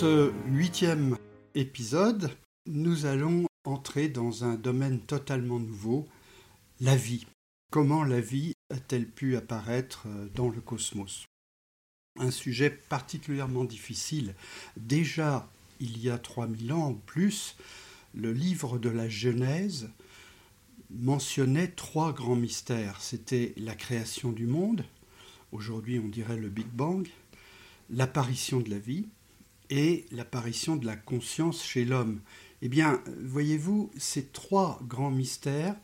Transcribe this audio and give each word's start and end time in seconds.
Ce 0.00 0.32
huitième 0.46 1.18
épisode, 1.54 2.34
nous 2.64 3.04
allons 3.04 3.44
entrer 3.64 4.08
dans 4.08 4.44
un 4.44 4.54
domaine 4.54 5.00
totalement 5.00 5.58
nouveau, 5.58 6.08
la 6.80 6.96
vie. 6.96 7.26
Comment 7.70 8.02
la 8.02 8.22
vie 8.22 8.54
a-t-elle 8.70 9.06
pu 9.06 9.36
apparaître 9.36 10.06
dans 10.34 10.48
le 10.48 10.62
cosmos? 10.62 11.26
Un 12.18 12.30
sujet 12.30 12.70
particulièrement 12.70 13.64
difficile. 13.64 14.34
Déjà, 14.78 15.50
il 15.80 16.02
y 16.02 16.08
a 16.08 16.16
3000 16.16 16.72
ans 16.72 16.92
ou 16.92 16.94
plus, 16.94 17.56
le 18.14 18.32
livre 18.32 18.78
de 18.78 18.88
la 18.88 19.06
Genèse 19.06 19.90
mentionnait 20.88 21.72
trois 21.72 22.14
grands 22.14 22.36
mystères. 22.36 23.02
C'était 23.02 23.52
la 23.58 23.74
création 23.74 24.32
du 24.32 24.46
monde, 24.46 24.82
aujourd'hui 25.52 25.98
on 25.98 26.08
dirait 26.08 26.38
le 26.38 26.48
Big 26.48 26.68
Bang, 26.68 27.06
l'apparition 27.90 28.60
de 28.60 28.70
la 28.70 28.78
vie 28.78 29.04
et 29.70 30.04
l'apparition 30.10 30.76
de 30.76 30.84
la 30.86 30.96
conscience 30.96 31.64
chez 31.64 31.84
l'homme. 31.84 32.20
Eh 32.62 32.68
bien, 32.68 33.00
voyez-vous, 33.22 33.90
ces 33.96 34.26
trois 34.26 34.80
grands 34.86 35.10
mystères 35.10 35.76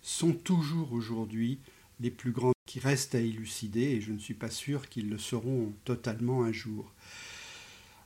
sont 0.00 0.32
toujours 0.32 0.92
aujourd'hui 0.92 1.58
les 2.00 2.10
plus 2.10 2.32
grands 2.32 2.52
qui 2.66 2.80
restent 2.80 3.14
à 3.14 3.20
élucider 3.20 3.82
et 3.82 4.00
je 4.00 4.12
ne 4.12 4.18
suis 4.18 4.34
pas 4.34 4.50
sûr 4.50 4.88
qu'ils 4.88 5.10
le 5.10 5.18
seront 5.18 5.74
totalement 5.84 6.44
un 6.44 6.52
jour. 6.52 6.92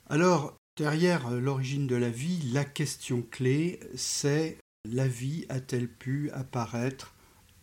Alors, 0.08 0.56
derrière 0.76 1.30
l'origine 1.30 1.86
de 1.86 1.96
la 1.96 2.10
vie, 2.10 2.50
la 2.52 2.64
question 2.64 3.22
clé, 3.22 3.80
c'est 3.94 4.58
la 4.84 5.06
vie 5.06 5.46
a-t-elle 5.48 5.88
pu 5.88 6.30
apparaître 6.30 7.14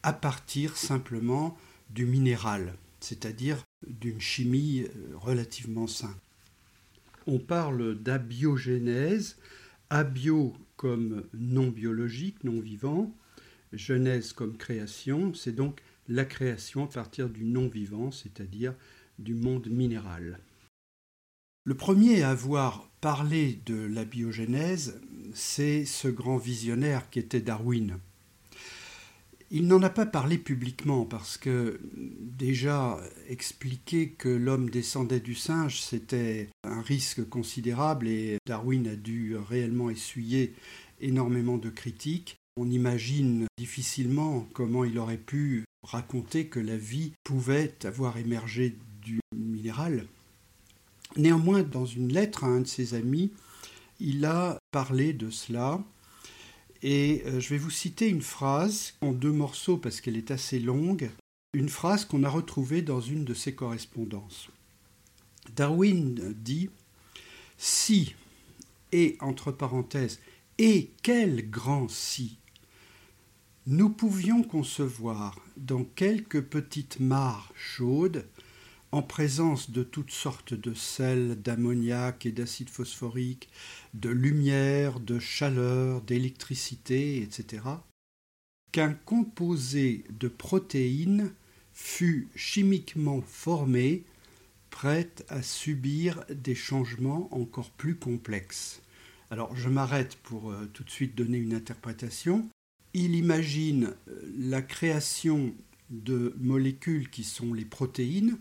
à 0.02 0.14
partir 0.14 0.78
simplement 0.78 1.58
du 1.89 2.05
minéral, 2.05 2.76
c'est-à-dire 3.00 3.64
d'une 3.88 4.22
chimie 4.22 4.86
relativement 5.16 5.88
simple? 5.88 6.20
On 7.28 7.40
parle 7.40 7.96
d'abiogénèse, 8.02 9.38
abio 9.90 10.54
comme 10.76 11.24
non 11.34 11.70
biologique, 11.70 12.44
non 12.44 12.60
vivant, 12.60 13.16
genèse 13.72 14.34
comme 14.34 14.58
création, 14.58 15.34
c'est 15.34 15.54
donc 15.54 15.82
la 16.08 16.26
création 16.26 16.86
à 16.86 16.88
partir 16.88 17.30
du 17.30 17.46
non 17.46 17.68
vivant, 17.68 18.12
c'est-à-dire 18.12 18.74
du 19.20 19.34
monde 19.34 19.68
minéral. 19.68 20.40
Le 21.66 21.76
premier 21.76 22.24
à 22.24 22.32
avoir 22.32 22.90
parlé 23.00 23.60
de 23.66 23.76
la 23.76 24.04
biogénèse, 24.04 25.00
c'est 25.34 25.86
ce 25.86 26.10
grand 26.10 26.38
visionnaire 26.38 27.10
qui 27.10 27.20
était 27.20 27.42
Darwin. 27.42 28.00
Il 29.56 29.68
n'en 29.68 29.84
a 29.84 29.92
pas 29.92 30.08
parlé 30.08 30.40
publiquement 30.40 31.06
parce 31.06 31.38
que 31.38 31.80
déjà 31.94 33.00
expliquer 33.30 34.10
que 34.10 34.28
l'homme 34.28 34.72
descendait 34.72 35.20
du 35.20 35.36
singe, 35.36 35.80
c'était 35.80 36.50
un 36.64 36.82
risque 36.82 37.30
considérable 37.30 38.08
et 38.08 38.38
Darwin 38.48 38.88
a 38.88 38.95
dû 38.95 39.38
réellement 39.38 39.92
essuyer 39.92 40.56
énormément 41.02 41.60
de 41.60 41.70
critiques. 41.70 42.36
On 42.58 42.68
imagine 42.68 43.45
difficilement 43.60 44.48
comment 44.54 44.86
il 44.86 44.98
aurait 44.98 45.18
pu 45.18 45.66
raconter 45.84 46.48
que 46.48 46.60
la 46.60 46.76
vie 46.76 47.14
pouvait 47.23 47.76
avoir 47.84 48.17
émergé 48.17 48.76
du 49.04 49.20
minéral. 49.36 50.08
Néanmoins, 51.16 51.62
dans 51.62 51.86
une 51.86 52.12
lettre 52.12 52.44
à 52.44 52.48
un 52.48 52.62
de 52.62 52.67
ses 52.67 52.95
amis, 52.95 53.32
il 54.00 54.26
a 54.26 54.58
parlé 54.72 55.14
de 55.14 55.30
cela. 55.30 55.80
Et 56.84 57.23
euh, 57.26 57.39
je 57.39 57.50
vais 57.50 57.58
vous 57.58 57.70
citer 57.70 58.09
une 58.09 58.22
phrase 58.22 58.94
en 58.99 59.14
deux 59.14 59.32
morceaux 59.32 59.77
parce 59.77 60.02
qu'elle 60.02 60.17
est 60.17 60.32
assez 60.32 60.60
longue, 60.60 61.10
une 61.54 61.70
phrase 61.70 62.04
qu'on 62.04 62.23
a 62.23 62.30
retrouvée 62.30 62.82
dans 62.82 62.99
une 62.99 63.23
de 63.23 63.33
ses 63.33 63.55
correspondances. 63.55 64.49
Darwin 65.55 66.33
dit 66.36 66.70
Si, 67.58 68.16
et 68.92 69.17
entre 69.21 69.54
parenthèses, 69.54 70.20
et 70.58 70.92
quel 71.02 71.49
grand 71.49 71.89
si 71.89 72.38
nous 73.65 73.89
pouvions 73.89 74.44
concevoir 74.44 75.39
dans 75.55 75.86
quelques 75.86 76.42
petites 76.42 77.00
mares 77.00 77.54
chaudes 77.55 78.27
en 78.93 79.02
présence 79.02 79.71
de 79.71 79.81
toutes 79.81 80.11
sortes 80.11 80.54
de 80.54 80.76
sel, 80.76 81.42
d'ammoniac 81.42 82.27
et 82.27 82.31
d'acide 82.31 82.70
phosphorique, 82.70 83.49
de 83.95 84.09
lumière, 84.09 84.99
de 84.99 85.17
chaleur, 85.17 86.02
d'électricité, 86.02 87.23
etc., 87.23 87.64
qu'un 88.71 88.93
composé 88.93 90.03
de 90.11 90.27
protéines 90.27 91.33
fut 91.73 92.27
chimiquement 92.36 93.23
formé, 93.23 94.03
prêt 94.70 95.09
à 95.27 95.42
subir 95.42 96.23
des 96.30 96.53
changements 96.53 97.30
encore 97.36 97.71
plus 97.71 97.95
complexes. 97.95 98.83
Alors 99.32 99.55
je 99.55 99.70
m'arrête 99.70 100.17
pour 100.17 100.52
euh, 100.52 100.70
tout 100.71 100.83
de 100.83 100.92
suite 100.92 101.15
donner 101.15 101.39
une 101.39 101.55
interprétation. 101.55 102.48
Il 102.93 103.15
imagine 103.15 103.95
euh, 104.08 104.21
la 104.37 104.61
création 104.61 105.55
de 105.89 106.36
molécules 106.37 107.09
qui 107.09 107.23
sont 107.23 107.55
les 107.55 107.65
protéines, 107.65 108.37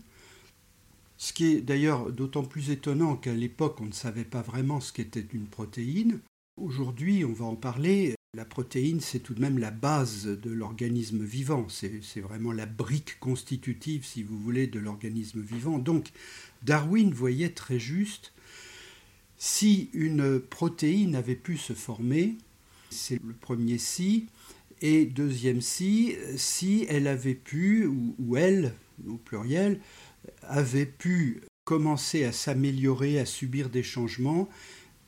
ce 1.23 1.31
qui 1.31 1.45
est 1.45 1.61
d'ailleurs 1.61 2.11
d'autant 2.11 2.43
plus 2.43 2.69
étonnant 2.69 3.15
qu'à 3.15 3.33
l'époque 3.33 3.79
on 3.79 3.85
ne 3.85 3.93
savait 3.93 4.25
pas 4.25 4.41
vraiment 4.41 4.81
ce 4.81 4.91
qu'était 4.91 5.25
une 5.31 5.47
protéine. 5.47 6.19
Aujourd'hui, 6.57 7.23
on 7.23 7.31
va 7.31 7.45
en 7.45 7.55
parler. 7.55 8.13
La 8.35 8.43
protéine, 8.43 8.99
c'est 8.99 9.19
tout 9.19 9.33
de 9.33 9.39
même 9.39 9.57
la 9.57 9.71
base 9.71 10.25
de 10.25 10.51
l'organisme 10.51 11.23
vivant. 11.23 11.67
C'est 11.69 12.19
vraiment 12.19 12.51
la 12.51 12.65
brique 12.65 13.21
constitutive, 13.21 14.03
si 14.05 14.21
vous 14.21 14.37
voulez, 14.37 14.67
de 14.67 14.79
l'organisme 14.79 15.39
vivant. 15.39 15.79
Donc, 15.79 16.11
Darwin 16.61 17.13
voyait 17.13 17.51
très 17.51 17.79
juste 17.79 18.33
si 19.37 19.89
une 19.93 20.41
protéine 20.41 21.15
avait 21.15 21.35
pu 21.35 21.55
se 21.55 21.71
former, 21.71 22.35
c'est 22.89 23.21
le 23.23 23.33
premier 23.33 23.77
si, 23.77 24.27
et 24.81 25.05
deuxième 25.05 25.61
si, 25.61 26.15
si 26.35 26.85
elle 26.89 27.07
avait 27.07 27.33
pu, 27.33 27.85
ou, 27.85 28.13
ou 28.19 28.35
elle, 28.35 28.73
au 29.07 29.15
pluriel, 29.15 29.79
avait 30.43 30.85
pu 30.85 31.41
commencer 31.65 32.23
à 32.25 32.31
s'améliorer, 32.31 33.19
à 33.19 33.25
subir 33.25 33.69
des 33.69 33.83
changements 33.83 34.49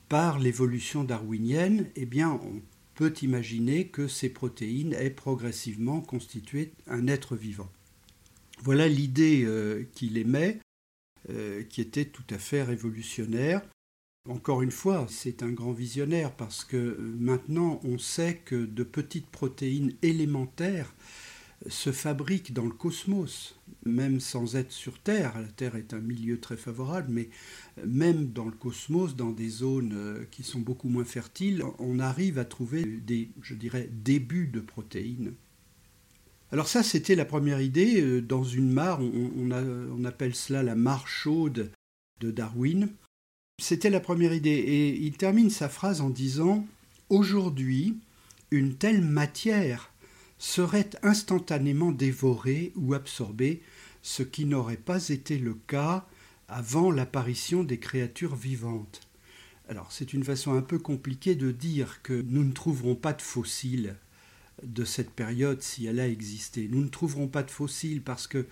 par 0.08 0.38
l'évolution 0.38 1.04
darwinienne, 1.04 1.90
eh 1.96 2.06
bien, 2.06 2.40
on 2.42 2.62
peut 2.94 3.12
imaginer 3.22 3.88
que 3.88 4.08
ces 4.08 4.30
protéines 4.30 4.94
aient 4.94 5.10
progressivement 5.10 6.00
constitué 6.00 6.72
un 6.86 7.08
être 7.08 7.36
vivant. 7.36 7.70
Voilà 8.62 8.88
l'idée 8.88 9.42
euh, 9.44 9.84
qu'il 9.94 10.16
émet, 10.16 10.60
euh, 11.28 11.62
qui 11.64 11.80
était 11.80 12.06
tout 12.06 12.24
à 12.30 12.38
fait 12.38 12.62
révolutionnaire. 12.62 13.62
Encore 14.28 14.62
une 14.62 14.70
fois, 14.70 15.06
c'est 15.10 15.42
un 15.42 15.52
grand 15.52 15.72
visionnaire 15.72 16.32
parce 16.32 16.64
que 16.64 16.76
euh, 16.76 17.16
maintenant 17.18 17.80
on 17.84 17.98
sait 17.98 18.40
que 18.44 18.64
de 18.64 18.82
petites 18.82 19.28
protéines 19.28 19.92
élémentaires 20.02 20.94
se 21.68 21.90
fabriquent 21.90 22.52
dans 22.52 22.64
le 22.64 22.72
cosmos, 22.72 23.58
même 23.84 24.20
sans 24.20 24.56
être 24.56 24.72
sur 24.72 24.98
Terre. 24.98 25.38
La 25.40 25.48
Terre 25.48 25.76
est 25.76 25.94
un 25.94 26.00
milieu 26.00 26.38
très 26.38 26.56
favorable, 26.56 27.08
mais 27.10 27.28
même 27.84 28.28
dans 28.28 28.44
le 28.44 28.52
cosmos, 28.52 29.16
dans 29.16 29.30
des 29.30 29.48
zones 29.48 29.94
euh, 29.94 30.24
qui 30.30 30.42
sont 30.42 30.60
beaucoup 30.60 30.88
moins 30.88 31.04
fertiles, 31.04 31.64
on 31.78 31.98
arrive 31.98 32.38
à 32.38 32.44
trouver 32.44 32.84
des, 32.84 33.30
je 33.42 33.54
dirais, 33.54 33.88
débuts 33.92 34.48
de 34.48 34.60
protéines. 34.60 35.34
Alors 36.52 36.68
ça, 36.68 36.82
c'était 36.82 37.16
la 37.16 37.24
première 37.24 37.60
idée. 37.60 38.00
Euh, 38.00 38.20
dans 38.20 38.44
une 38.44 38.70
mare, 38.70 39.00
on, 39.00 39.50
on 39.50 40.04
appelle 40.04 40.34
cela 40.34 40.62
la 40.62 40.76
mare 40.76 41.08
chaude 41.08 41.72
de 42.20 42.30
Darwin. 42.30 42.88
C'était 43.60 43.90
la 43.90 44.00
première 44.00 44.32
idée. 44.32 44.50
Et 44.50 44.96
il 44.96 45.16
termine 45.16 45.50
sa 45.50 45.68
phrase 45.68 46.00
en 46.00 46.10
disant 46.10 46.66
Aujourd'hui, 47.08 47.96
une 48.50 48.74
telle 48.74 49.02
matière 49.02 49.92
serait 50.38 50.90
instantanément 51.02 51.92
dévoré 51.92 52.72
ou 52.76 52.94
absorbé, 52.94 53.62
ce 54.02 54.22
qui 54.22 54.44
n'aurait 54.44 54.76
pas 54.76 55.08
été 55.08 55.38
le 55.38 55.54
cas 55.54 56.06
avant 56.48 56.90
l'apparition 56.90 57.64
des 57.64 57.78
créatures 57.78 58.36
vivantes. 58.36 59.00
Alors 59.68 59.90
c'est 59.90 60.12
une 60.12 60.22
façon 60.22 60.54
un 60.54 60.62
peu 60.62 60.78
compliquée 60.78 61.34
de 61.34 61.50
dire 61.50 62.00
que 62.02 62.24
nous 62.28 62.44
ne 62.44 62.52
trouverons 62.52 62.94
pas 62.94 63.12
de 63.12 63.22
fossiles 63.22 63.96
de 64.62 64.84
cette 64.84 65.10
période 65.10 65.60
si 65.60 65.86
elle 65.86 66.00
a 66.00 66.08
existé. 66.08 66.68
Nous 66.70 66.82
ne 66.82 66.88
trouverons 66.88 67.26
pas 67.26 67.42
de 67.42 67.50
fossiles 67.50 68.00
parce 68.00 68.26
que 68.26 68.46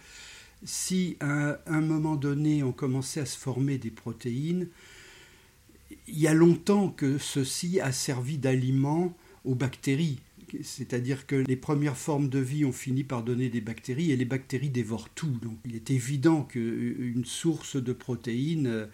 si 0.64 1.16
à 1.20 1.58
un 1.66 1.80
moment 1.80 2.16
donné 2.16 2.62
on 2.62 2.72
commençait 2.72 3.20
à 3.20 3.26
se 3.26 3.38
former 3.38 3.78
des 3.78 3.90
protéines, 3.90 4.68
il 6.08 6.18
y 6.18 6.26
a 6.26 6.34
longtemps 6.34 6.88
que 6.88 7.18
ceci 7.18 7.80
a 7.80 7.92
servi 7.92 8.38
d'aliment 8.38 9.16
aux 9.44 9.54
bactéries 9.54 10.18
c'est-à-dire 10.62 11.26
que 11.26 11.36
les 11.36 11.56
premières 11.56 11.96
formes 11.96 12.28
de 12.28 12.38
vie 12.38 12.64
ont 12.64 12.72
fini 12.72 13.04
par 13.04 13.22
donner 13.22 13.48
des 13.48 13.60
bactéries 13.60 14.10
et 14.12 14.16
les 14.16 14.24
bactéries 14.24 14.70
dévorent 14.70 15.10
tout. 15.10 15.38
Donc 15.42 15.58
il 15.64 15.74
est 15.74 15.90
évident 15.90 16.42
qu'une 16.42 17.24
source 17.24 17.76
de 17.76 17.92
protéines 17.92 18.66
euh, 18.66 18.86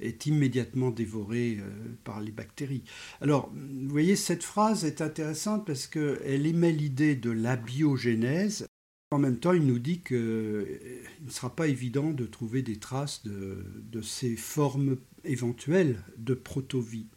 est 0.00 0.26
immédiatement 0.26 0.90
dévorée 0.90 1.58
euh, 1.60 1.70
par 2.04 2.20
les 2.20 2.32
bactéries. 2.32 2.84
Alors, 3.20 3.52
vous 3.54 3.88
voyez, 3.88 4.16
cette 4.16 4.42
phrase 4.42 4.84
est 4.84 5.00
intéressante 5.00 5.66
parce 5.66 5.86
qu'elle 5.86 6.46
émet 6.46 6.72
l'idée 6.72 7.14
de 7.14 7.30
la 7.30 7.56
biogénèse 7.56 8.66
En 9.10 9.18
même 9.18 9.38
temps, 9.38 9.52
il 9.52 9.66
nous 9.66 9.78
dit 9.78 10.00
qu'il 10.00 10.16
ne 10.16 11.30
sera 11.30 11.54
pas 11.54 11.68
évident 11.68 12.10
de 12.10 12.26
trouver 12.26 12.62
des 12.62 12.78
traces 12.78 13.22
de, 13.24 13.64
de 13.90 14.02
ces 14.02 14.36
formes 14.36 14.96
éventuelles 15.24 16.02
de 16.16 16.34
proto-vie. 16.34 17.08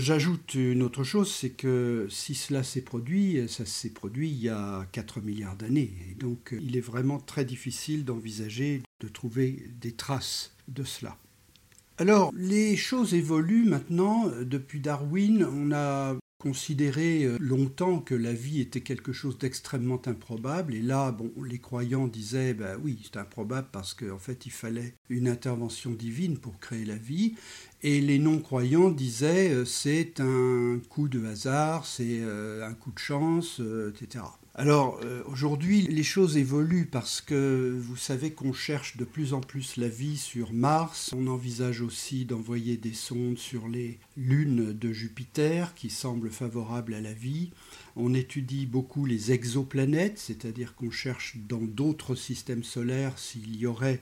J'ajoute 0.00 0.54
une 0.54 0.82
autre 0.82 1.04
chose, 1.04 1.32
c'est 1.32 1.50
que 1.50 2.08
si 2.10 2.34
cela 2.34 2.64
s'est 2.64 2.82
produit, 2.82 3.48
ça 3.48 3.64
s'est 3.64 3.90
produit 3.90 4.28
il 4.28 4.42
y 4.42 4.48
a 4.48 4.86
4 4.92 5.20
milliards 5.20 5.56
d'années. 5.56 5.92
Et 6.10 6.14
donc 6.14 6.54
il 6.60 6.76
est 6.76 6.80
vraiment 6.80 7.18
très 7.18 7.44
difficile 7.44 8.04
d'envisager 8.04 8.82
de 9.00 9.08
trouver 9.08 9.70
des 9.80 9.92
traces 9.92 10.54
de 10.68 10.82
cela. 10.82 11.16
Alors, 11.98 12.32
les 12.34 12.76
choses 12.76 13.14
évoluent 13.14 13.66
maintenant. 13.66 14.28
Depuis 14.42 14.80
Darwin, 14.80 15.44
on 15.44 15.70
a 15.70 16.16
considéré 16.44 17.24
euh, 17.24 17.38
longtemps 17.40 18.00
que 18.00 18.14
la 18.14 18.34
vie 18.34 18.60
était 18.60 18.82
quelque 18.82 19.12
chose 19.12 19.38
d'extrêmement 19.38 20.02
improbable. 20.06 20.74
Et 20.74 20.82
là, 20.82 21.10
bon, 21.10 21.32
les 21.42 21.58
croyants 21.58 22.06
disaient, 22.06 22.52
ben 22.52 22.78
oui, 22.82 23.00
c'est 23.02 23.18
improbable 23.18 23.68
parce 23.72 23.94
qu'en 23.94 24.18
fait, 24.18 24.44
il 24.44 24.52
fallait 24.52 24.94
une 25.08 25.26
intervention 25.26 25.92
divine 25.92 26.36
pour 26.36 26.58
créer 26.58 26.84
la 26.84 26.96
vie. 26.96 27.34
Et 27.86 28.00
les 28.00 28.18
non-croyants 28.18 28.88
disaient, 28.88 29.50
euh, 29.50 29.66
c'est 29.66 30.18
un 30.18 30.80
coup 30.88 31.06
de 31.06 31.26
hasard, 31.26 31.84
c'est 31.84 32.20
euh, 32.22 32.66
un 32.66 32.72
coup 32.72 32.90
de 32.90 32.98
chance, 32.98 33.60
etc. 33.90 34.24
Alors 34.54 35.00
euh, 35.04 35.22
aujourd'hui, 35.26 35.82
les 35.82 36.02
choses 36.02 36.38
évoluent 36.38 36.88
parce 36.90 37.20
que 37.20 37.76
vous 37.78 37.96
savez 37.96 38.32
qu'on 38.32 38.54
cherche 38.54 38.96
de 38.96 39.04
plus 39.04 39.34
en 39.34 39.42
plus 39.42 39.76
la 39.76 39.88
vie 39.88 40.16
sur 40.16 40.54
Mars. 40.54 41.12
On 41.14 41.26
envisage 41.26 41.82
aussi 41.82 42.24
d'envoyer 42.24 42.78
des 42.78 42.94
sondes 42.94 43.36
sur 43.36 43.68
les 43.68 43.98
lunes 44.16 44.72
de 44.72 44.92
Jupiter 44.92 45.74
qui 45.74 45.90
semblent 45.90 46.30
favorables 46.30 46.94
à 46.94 47.02
la 47.02 47.12
vie. 47.12 47.50
On 47.96 48.14
étudie 48.14 48.64
beaucoup 48.64 49.04
les 49.04 49.30
exoplanètes, 49.30 50.18
c'est-à-dire 50.18 50.74
qu'on 50.74 50.90
cherche 50.90 51.36
dans 51.48 51.60
d'autres 51.60 52.14
systèmes 52.14 52.64
solaires 52.64 53.18
s'il 53.18 53.56
y 53.56 53.66
aurait 53.66 54.00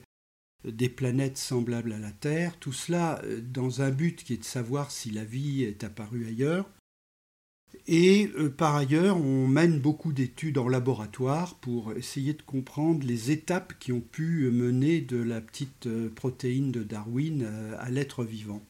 des 0.65 0.89
planètes 0.89 1.37
semblables 1.37 1.93
à 1.93 1.99
la 1.99 2.11
Terre. 2.11 2.57
Tout 2.59 2.73
cela 2.73 3.21
euh, 3.23 3.41
dans 3.41 3.81
un 3.81 3.91
but 3.91 4.23
qui 4.23 4.33
est 4.33 4.37
de 4.37 4.43
savoir 4.43 4.91
si 4.91 5.11
la 5.11 5.25
vie 5.25 5.63
est 5.63 5.83
apparue 5.83 6.27
ailleurs. 6.27 6.69
Et 7.87 8.29
euh, 8.37 8.49
par 8.49 8.75
ailleurs, 8.75 9.17
on 9.17 9.47
mène 9.47 9.79
beaucoup 9.79 10.13
d'études 10.13 10.57
en 10.57 10.67
laboratoire 10.67 11.55
pour 11.55 11.93
essayer 11.93 12.33
de 12.33 12.41
comprendre 12.41 13.05
les 13.05 13.31
étapes 13.31 13.73
qui 13.79 13.91
ont 13.91 14.01
pu 14.01 14.49
mener 14.51 15.01
de 15.01 15.17
la 15.17 15.41
petite 15.41 15.87
euh, 15.87 16.09
protéine 16.09 16.71
de 16.71 16.83
Darwin 16.83 17.45
à 17.79 17.89
l'être 17.89 18.23
vivant. 18.23 18.63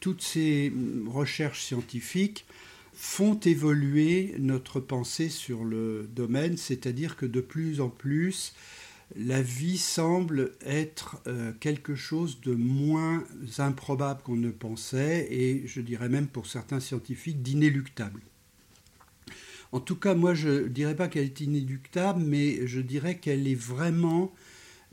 Toutes 0.00 0.22
ces 0.22 0.70
mm, 0.70 1.08
recherches 1.08 1.62
scientifiques 1.62 2.46
font 2.92 3.38
évoluer 3.38 4.34
notre 4.38 4.80
pensée 4.80 5.28
sur 5.28 5.64
le 5.64 6.08
domaine, 6.12 6.56
c'est-à-dire 6.56 7.16
que 7.16 7.26
de 7.26 7.40
plus 7.40 7.80
en 7.80 7.88
plus, 7.88 8.54
la 9.16 9.42
vie 9.42 9.78
semble 9.78 10.52
être 10.64 11.20
euh, 11.26 11.52
quelque 11.58 11.94
chose 11.94 12.40
de 12.40 12.54
moins 12.54 13.24
improbable 13.58 14.22
qu'on 14.22 14.36
ne 14.36 14.50
pensait 14.50 15.26
et 15.30 15.66
je 15.66 15.80
dirais 15.80 16.08
même 16.08 16.28
pour 16.28 16.46
certains 16.46 16.80
scientifiques 16.80 17.42
d'inéluctable. 17.42 18.20
En 19.72 19.80
tout 19.80 19.96
cas, 19.96 20.14
moi 20.14 20.34
je 20.34 20.48
ne 20.48 20.68
dirais 20.68 20.96
pas 20.96 21.08
qu'elle 21.08 21.24
est 21.24 21.40
inéluctable, 21.40 22.20
mais 22.20 22.66
je 22.66 22.80
dirais 22.80 23.18
qu'elle 23.18 23.46
est 23.46 23.54
vraiment 23.54 24.32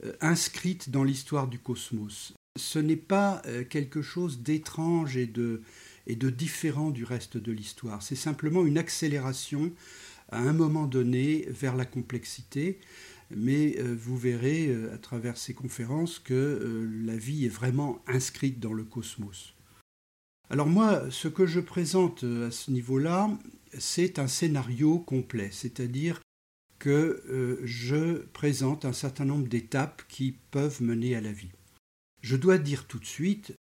euh, 0.03 0.13
inscrite 0.21 0.89
dans 0.89 1.03
l'histoire 1.03 1.47
du 1.47 1.59
cosmos. 1.59 2.33
Ce 2.57 2.79
n'est 2.79 2.95
pas 2.95 3.41
euh, 3.45 3.63
quelque 3.63 4.01
chose 4.01 4.39
d'étrange 4.41 5.17
et 5.17 5.27
de, 5.27 5.61
et 6.07 6.15
de 6.15 6.29
différent 6.29 6.89
du 6.89 7.03
reste 7.03 7.37
de 7.37 7.51
l'histoire, 7.51 8.01
c'est 8.01 8.15
simplement 8.15 8.65
une 8.65 8.77
accélération 8.77 9.71
à 10.29 10.39
un 10.39 10.53
moment 10.53 10.87
donné 10.87 11.45
vers 11.49 11.75
la 11.75 11.85
complexité 11.85 12.79
mais 13.29 13.77
euh, 13.79 13.95
vous 13.97 14.17
verrez 14.17 14.67
euh, 14.67 14.93
à 14.93 14.97
travers 14.97 15.37
ces 15.37 15.53
conférences 15.53 16.19
que 16.19 16.33
euh, 16.33 16.89
la 17.05 17.17
vie 17.17 17.45
est 17.45 17.49
vraiment 17.49 18.01
inscrite 18.07 18.59
dans 18.59 18.73
le 18.73 18.83
cosmos. 18.83 19.53
Alors 20.49 20.67
moi, 20.67 21.11
ce 21.11 21.27
que 21.27 21.45
je 21.45 21.59
présente 21.59 22.23
à 22.23 22.51
ce 22.51 22.71
niveau-là, 22.71 23.29
c'est 23.77 24.17
un 24.17 24.27
scénario 24.27 24.99
complet, 24.99 25.49
c'est-à-dire 25.51 26.21
que 26.79 27.61
je 27.65 28.19
présente 28.27 28.85
un 28.85 28.93
certain 28.93 29.25
nombre 29.25 29.49
d'étapes 29.49 30.03
qui 30.07 30.37
peuvent 30.51 30.81
mener 30.81 31.15
à 31.15 31.21
la 31.21 31.33
vie. 31.33 31.51
Je 32.21 32.37
dois 32.37 32.59
dire 32.59 32.85
tout 32.85 32.99
de 32.99 33.05
suite, 33.05 33.53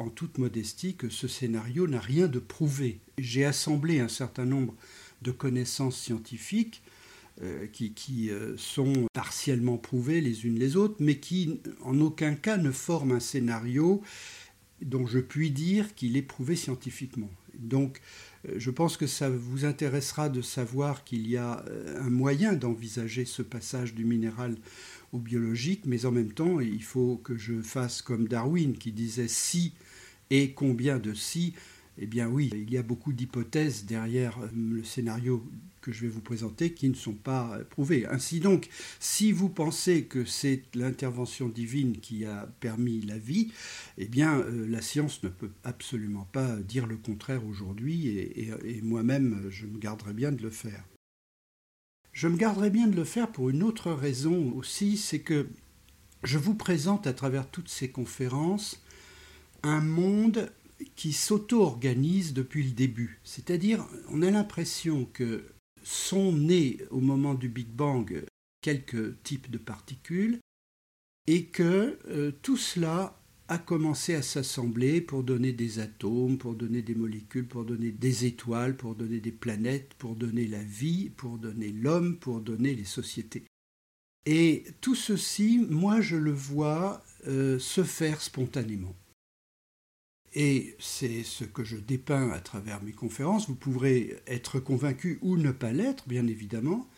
en 0.00 0.08
toute 0.08 0.38
modestie, 0.38 0.96
que 0.96 1.10
ce 1.10 1.28
scénario 1.28 1.86
n'a 1.86 2.00
rien 2.00 2.26
de 2.26 2.40
prouvé. 2.40 2.98
J'ai 3.18 3.44
assemblé 3.44 4.00
un 4.00 4.08
certain 4.08 4.46
nombre 4.46 4.74
de 5.20 5.30
connaissances 5.30 5.96
scientifiques 5.96 6.82
euh, 7.40 7.66
qui, 7.66 8.30
euh, 8.30 8.54
sont 8.58 9.06
partiellement 9.14 9.78
prouvées 9.78 10.20
les 10.20 10.44
unes 10.44 10.58
les 10.58 10.76
autres, 10.76 10.96
mais 11.00 11.16
qui 11.16 11.60
en 11.82 11.98
aucun 12.00 12.34
cas 12.34 12.58
ne 12.58 12.70
forment 12.70 13.12
un 13.12 13.20
scénario 13.20 14.02
dont 14.82 15.06
je 15.06 15.18
puis 15.18 15.50
dire 15.50 15.94
qu'il 15.94 16.18
est 16.18 16.22
prouvé 16.22 16.56
scientifiquement. 16.56 17.30
Donc 17.58 18.02
euh, 18.46 18.54
je 18.58 18.70
pense 18.70 18.98
que 18.98 19.06
ça 19.06 19.30
vous 19.30 19.64
intéressera 19.64 20.28
de 20.28 20.42
savoir 20.42 21.04
qu'il 21.04 21.26
y 21.26 21.38
a 21.38 21.64
un 21.98 22.10
moyen 22.10 22.52
d'envisager 22.52 23.24
ce 23.24 23.40
passage 23.40 23.94
du 23.94 24.04
minéral 24.04 24.56
au 25.12 25.18
biologique, 25.18 25.82
mais 25.86 26.04
en 26.04 26.12
même 26.12 26.32
temps, 26.32 26.60
il 26.60 26.82
faut 26.82 27.16
que 27.24 27.38
je 27.38 27.62
fasse 27.62 28.02
comme 28.02 28.28
Darwin 28.28 28.76
qui 28.76 28.92
disait 28.92 29.28
si 29.28 29.72
et 30.28 30.52
combien 30.52 30.98
de 30.98 31.14
si. 31.14 31.54
Eh 31.96 32.06
bien 32.06 32.28
oui, 32.28 32.50
il 32.52 32.70
y 32.70 32.76
a 32.76 32.82
beaucoup 32.82 33.14
d'hypothèses 33.14 33.86
derrière 33.86 34.38
le 34.54 34.84
scénario 34.84 35.42
que 35.82 35.92
je 35.92 36.02
vais 36.02 36.08
vous 36.08 36.22
présenter 36.22 36.72
qui 36.72 36.88
ne 36.88 36.94
sont 36.94 37.12
pas 37.12 37.58
prouvées. 37.68 38.06
Ainsi 38.06 38.40
donc, 38.40 38.68
si 39.00 39.32
vous 39.32 39.50
pensez 39.50 40.04
que 40.04 40.24
c'est 40.24 40.62
l'intervention 40.74 41.48
divine 41.48 41.98
qui 41.98 42.24
a 42.24 42.48
permis 42.60 43.02
la 43.02 43.18
vie, 43.18 43.52
eh 43.98 44.06
bien 44.06 44.38
euh, 44.38 44.66
la 44.68 44.80
science 44.80 45.22
ne 45.22 45.28
peut 45.28 45.50
absolument 45.64 46.26
pas 46.32 46.56
dire 46.56 46.86
le 46.86 46.96
contraire 46.96 47.44
aujourd'hui 47.46 48.08
et, 48.08 48.80
moi-même 48.82 49.48
je 49.50 49.66
me 49.66 49.78
garderai 49.78 50.12
bien 50.12 50.32
de 50.32 50.42
le 50.42 50.50
faire. 50.50 50.84
Je 52.12 52.28
me 52.28 52.36
garderai 52.36 52.70
bien 52.70 52.86
de 52.86 52.96
le 52.96 53.04
faire 53.04 53.30
pour 53.30 53.50
une 53.50 53.62
autre 53.62 53.90
raison 53.90 54.52
aussi, 54.52 54.96
c'est 54.96 55.20
que 55.20 55.48
je 56.22 56.38
vous 56.38 56.54
présente 56.54 57.06
à 57.06 57.12
travers 57.12 57.50
toutes 57.50 57.68
ces 57.68 57.90
conférences 57.90 58.82
un 59.62 59.80
monde 59.80 60.52
qui 60.96 61.12
s'auto-organise 61.12 62.34
depuis 62.34 62.64
le 62.64 62.70
début. 62.70 63.20
C'est-à-dire, 63.24 63.86
on 64.10 64.22
a 64.22 64.30
l'impression 64.30 65.06
que 65.12 65.44
sont 65.82 66.32
nés 66.32 66.78
au 66.90 67.00
moment 67.00 67.34
du 67.34 67.48
Big 67.48 67.68
Bang 67.68 68.24
quelques 68.60 69.22
types 69.22 69.50
de 69.50 69.58
particules 69.58 70.38
et 71.26 71.46
que 71.46 71.98
euh, 72.08 72.32
tout 72.42 72.56
cela 72.56 73.18
a 73.48 73.58
commencé 73.58 74.14
à 74.14 74.22
s'assembler 74.22 75.00
pour 75.00 75.24
donner 75.24 75.52
des 75.52 75.78
atomes, 75.78 76.38
pour 76.38 76.54
donner 76.54 76.80
des 76.80 76.94
molécules, 76.94 77.46
pour 77.46 77.64
donner 77.64 77.90
des 77.90 78.24
étoiles, 78.24 78.76
pour 78.76 78.94
donner 78.94 79.20
des 79.20 79.32
planètes, 79.32 79.94
pour 79.98 80.16
donner 80.16 80.46
la 80.46 80.62
vie, 80.62 81.10
pour 81.10 81.38
donner 81.38 81.70
l'homme, 81.70 82.18
pour 82.18 82.40
donner 82.40 82.74
les 82.74 82.84
sociétés. 82.84 83.44
Et 84.24 84.64
tout 84.80 84.94
ceci, 84.94 85.58
moi 85.68 86.00
je 86.00 86.16
le 86.16 86.32
vois 86.32 87.04
euh, 87.26 87.58
se 87.58 87.82
faire 87.82 88.22
spontanément. 88.22 88.94
Et 90.34 90.76
c'est 90.78 91.24
ce 91.24 91.44
que 91.44 91.64
je 91.64 91.76
dépeins 91.76 92.30
à 92.30 92.40
travers 92.40 92.82
mes 92.82 92.92
conférences. 92.92 93.48
Vous 93.48 93.54
pourrez 93.54 94.16
être 94.26 94.60
convaincu 94.60 95.18
ou 95.20 95.36
ne 95.36 95.52
pas 95.52 95.72
l'être, 95.72 96.08
bien 96.08 96.26
évidemment. 96.26 96.88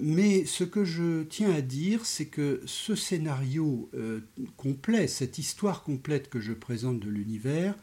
Mais 0.00 0.46
ce 0.46 0.64
que 0.64 0.84
je 0.84 1.24
tiens 1.24 1.52
à 1.52 1.60
dire, 1.60 2.06
c'est 2.06 2.26
que 2.26 2.62
ce 2.64 2.94
scénario 2.94 3.90
euh, 3.94 4.20
complet, 4.56 5.08
cette 5.08 5.38
histoire 5.38 5.82
complète 5.82 6.30
que 6.30 6.40
je 6.40 6.52
présente 6.52 7.00
de 7.00 7.10
l'univers, 7.10 7.74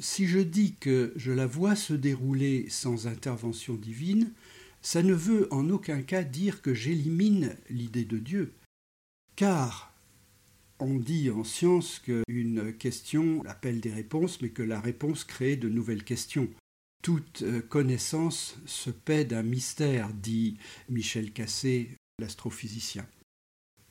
si 0.00 0.26
je 0.26 0.38
dis 0.38 0.74
que 0.74 1.12
je 1.16 1.32
la 1.32 1.46
vois 1.46 1.76
se 1.76 1.94
dérouler 1.94 2.66
sans 2.70 3.06
intervention 3.06 3.74
divine, 3.74 4.32
ça 4.82 5.02
ne 5.02 5.14
veut 5.14 5.52
en 5.52 5.68
aucun 5.70 6.02
cas 6.02 6.22
dire 6.22 6.62
que 6.62 6.74
j'élimine 6.74 7.56
l'idée 7.68 8.04
de 8.04 8.18
Dieu. 8.18 8.54
Car 9.36 9.87
on 10.80 10.94
dit 10.94 11.30
en 11.30 11.44
science 11.44 11.98
qu'une 11.98 12.72
question 12.74 13.42
appelle 13.46 13.80
des 13.80 13.92
réponses, 13.92 14.40
mais 14.40 14.50
que 14.50 14.62
la 14.62 14.80
réponse 14.80 15.24
crée 15.24 15.56
de 15.56 15.68
nouvelles 15.68 16.04
questions. 16.04 16.48
Toute 17.02 17.42
euh, 17.42 17.60
connaissance 17.60 18.58
se 18.66 18.90
paie 18.90 19.24
d'un 19.24 19.42
mystère, 19.42 20.12
dit 20.12 20.58
Michel 20.88 21.32
Cassé, 21.32 21.90
l'astrophysicien. 22.18 23.06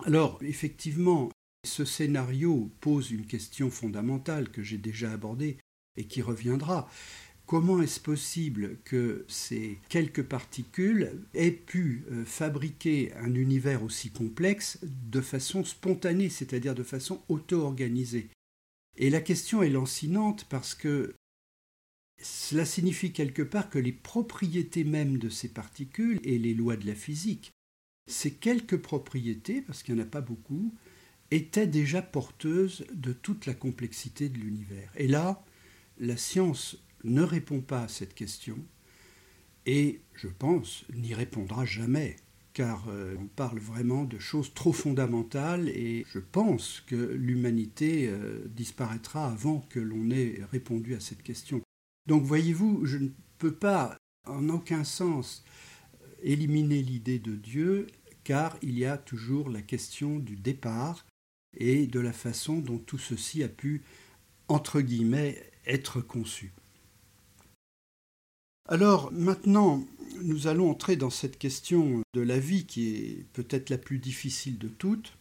Alors, 0.05 0.39
effectivement, 0.41 1.29
ce 1.65 1.85
scénario 1.85 2.71
pose 2.81 3.11
une 3.11 3.25
question 3.25 3.69
fondamentale 3.69 4.49
que 4.49 4.63
j'ai 4.63 4.77
déjà 4.77 5.11
abordée 5.11 5.57
et 5.97 6.05
qui 6.05 6.21
reviendra. 6.21 6.89
Comment 7.47 7.81
est-ce 7.81 7.99
possible 7.99 8.77
que 8.83 9.25
ces 9.27 9.79
quelques 9.89 10.23
particules 10.23 11.23
aient 11.33 11.51
pu 11.51 12.03
euh, 12.11 12.25
fabriquer 12.25 13.13
un 13.15 13.33
univers 13.33 13.83
aussi 13.83 14.11
complexe 14.11 14.79
de 14.83 15.21
façon 15.21 15.63
spontanée, 15.63 16.29
c'est-à-dire 16.29 16.75
de 16.75 16.83
façon 16.83 17.23
auto-organisée? 17.29 18.29
Et 18.97 19.09
la 19.09 19.21
question 19.21 19.63
est 19.63 19.69
lancinante 19.69 20.45
parce 20.49 20.75
que 20.75 21.15
cela 22.21 22.65
signifie 22.65 23.13
quelque 23.13 23.43
part 23.43 23.69
que 23.69 23.79
les 23.79 23.91
propriétés 23.91 24.83
mêmes 24.83 25.17
de 25.17 25.29
ces 25.29 25.47
particules 25.47 26.19
et 26.23 26.37
les 26.37 26.53
lois 26.53 26.77
de 26.77 26.85
la 26.85 26.95
physique 26.95 27.51
ces 28.07 28.31
quelques 28.31 28.77
propriétés, 28.77 29.61
parce 29.61 29.83
qu'il 29.83 29.95
n'y 29.95 30.01
en 30.01 30.05
a 30.05 30.07
pas 30.07 30.21
beaucoup, 30.21 30.73
étaient 31.29 31.67
déjà 31.67 32.01
porteuses 32.01 32.85
de 32.93 33.11
toute 33.11 33.45
la 33.45 33.53
complexité 33.53 34.29
de 34.29 34.37
l'univers. 34.37 34.91
Et 34.95 35.07
là, 35.07 35.43
la 35.99 36.15
science 36.15 36.77
ne 37.03 37.21
répond 37.21 37.61
pas 37.61 37.83
à 37.83 37.87
cette 37.87 38.13
question 38.13 38.57
et, 39.67 39.99
je 40.15 40.29
pense, 40.29 40.85
n'y 40.95 41.13
répondra 41.13 41.65
jamais, 41.65 42.15
car 42.53 42.87
euh, 42.87 43.15
on 43.19 43.27
parle 43.27 43.59
vraiment 43.59 44.05
de 44.05 44.17
choses 44.17 44.53
trop 44.53 44.71
fondamentales 44.71 45.67
et 45.67 46.05
je 46.11 46.19
pense 46.19 46.81
que 46.87 46.95
l'humanité 46.95 48.07
euh, 48.07 48.45
disparaîtra 48.47 49.29
avant 49.29 49.59
que 49.69 49.81
l'on 49.81 50.09
ait 50.09 50.39
répondu 50.51 50.95
à 50.95 51.01
cette 51.01 51.21
question. 51.21 51.61
Donc 52.07 52.23
voyez-vous, 52.23 52.85
je 52.85 52.97
ne 52.97 53.09
peux 53.39 53.53
pas 53.53 53.97
en 54.25 54.47
aucun 54.47 54.85
sens 54.85 55.43
éliminer 56.23 56.81
l'idée 56.81 57.19
de 57.19 57.35
Dieu, 57.35 57.87
car 58.23 58.57
il 58.61 58.79
y 58.79 58.85
a 58.85 58.97
toujours 58.97 59.49
la 59.49 59.61
question 59.61 60.17
du 60.17 60.37
départ 60.37 61.05
et 61.57 61.87
de 61.87 61.99
la 61.99 62.13
façon 62.13 62.59
dont 62.59 62.79
tout 62.79 62.97
ceci 62.97 63.43
a 63.43 63.49
pu, 63.49 63.83
entre 64.47 64.79
guillemets, 64.79 65.43
être 65.65 65.99
conçu. 65.99 66.53
Alors 68.69 69.13
maintenant, 69.13 69.85
nous 70.23 70.47
allons 70.47 70.69
entrer 70.69 70.97
dans 70.97 71.09
cette 71.09 71.37
question 71.37 72.01
de 72.13 72.21
la 72.21 72.37
vie 72.37 72.65
qui 72.65 72.95
est 72.95 73.25
peut-être 73.31 73.69
la 73.69 73.77
plus 73.77 73.97
difficile 73.97 74.57
de 74.57 74.67
toutes. 74.67 75.13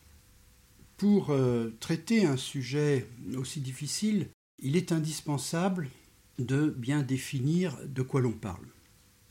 Pour 0.97 1.31
euh, 1.31 1.71
traiter 1.79 2.27
un 2.27 2.37
sujet 2.37 3.07
aussi 3.37 3.61
difficile, 3.61 4.29
il 4.61 4.77
est 4.77 4.91
indispensable 4.91 5.89
de 6.41 6.71
bien 6.71 7.03
définir 7.03 7.79
de 7.87 8.03
quoi 8.03 8.21
l'on 8.21 8.33
parle. 8.33 8.67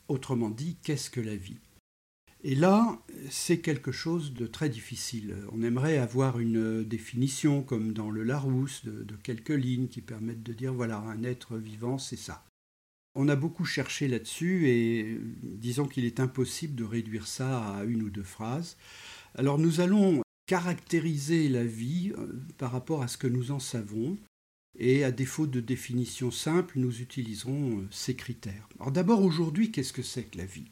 Autrement 0.08 0.50
dit, 0.50 0.76
qu'est-ce 0.82 1.10
que 1.10 1.20
la 1.20 1.36
vie? 1.36 1.58
Et 2.42 2.54
là, 2.54 3.02
c'est 3.28 3.58
quelque 3.58 3.92
chose 3.92 4.32
de 4.32 4.46
très 4.46 4.70
difficile. 4.70 5.36
On 5.52 5.62
aimerait 5.62 5.98
avoir 5.98 6.38
une 6.38 6.84
définition, 6.84 7.62
comme 7.62 7.92
dans 7.92 8.10
le 8.10 8.22
Larousse, 8.22 8.84
de, 8.84 9.02
de 9.02 9.16
quelques 9.16 9.50
lignes 9.50 9.88
qui 9.88 10.00
permettent 10.00 10.44
de 10.44 10.52
dire, 10.52 10.72
voilà, 10.72 10.98
un 10.98 11.22
être 11.24 11.58
vivant, 11.58 11.98
c'est 11.98 12.16
ça. 12.16 12.45
On 13.18 13.28
a 13.28 13.36
beaucoup 13.36 13.64
cherché 13.64 14.08
là-dessus 14.08 14.68
et 14.68 15.18
disons 15.42 15.86
qu'il 15.86 16.04
est 16.04 16.20
impossible 16.20 16.74
de 16.74 16.84
réduire 16.84 17.26
ça 17.26 17.76
à 17.76 17.84
une 17.84 18.02
ou 18.02 18.10
deux 18.10 18.22
phrases. 18.22 18.76
Alors 19.34 19.58
nous 19.58 19.80
allons 19.80 20.20
caractériser 20.44 21.48
la 21.48 21.64
vie 21.64 22.12
euh, 22.18 22.26
par 22.58 22.72
rapport 22.72 23.02
à 23.02 23.08
ce 23.08 23.16
que 23.16 23.26
nous 23.26 23.52
en 23.52 23.58
savons 23.58 24.18
et 24.78 25.02
à 25.02 25.10
défaut 25.10 25.46
de 25.46 25.60
définition 25.60 26.30
simple, 26.30 26.78
nous 26.78 27.00
utiliserons 27.00 27.80
euh, 27.80 27.88
ces 27.90 28.14
critères. 28.14 28.68
Alors 28.78 28.92
d'abord, 28.92 29.22
aujourd'hui, 29.22 29.72
qu'est-ce 29.72 29.94
que 29.94 30.02
c'est 30.02 30.24
que 30.24 30.36
la 30.36 30.44
vie? 30.44 30.70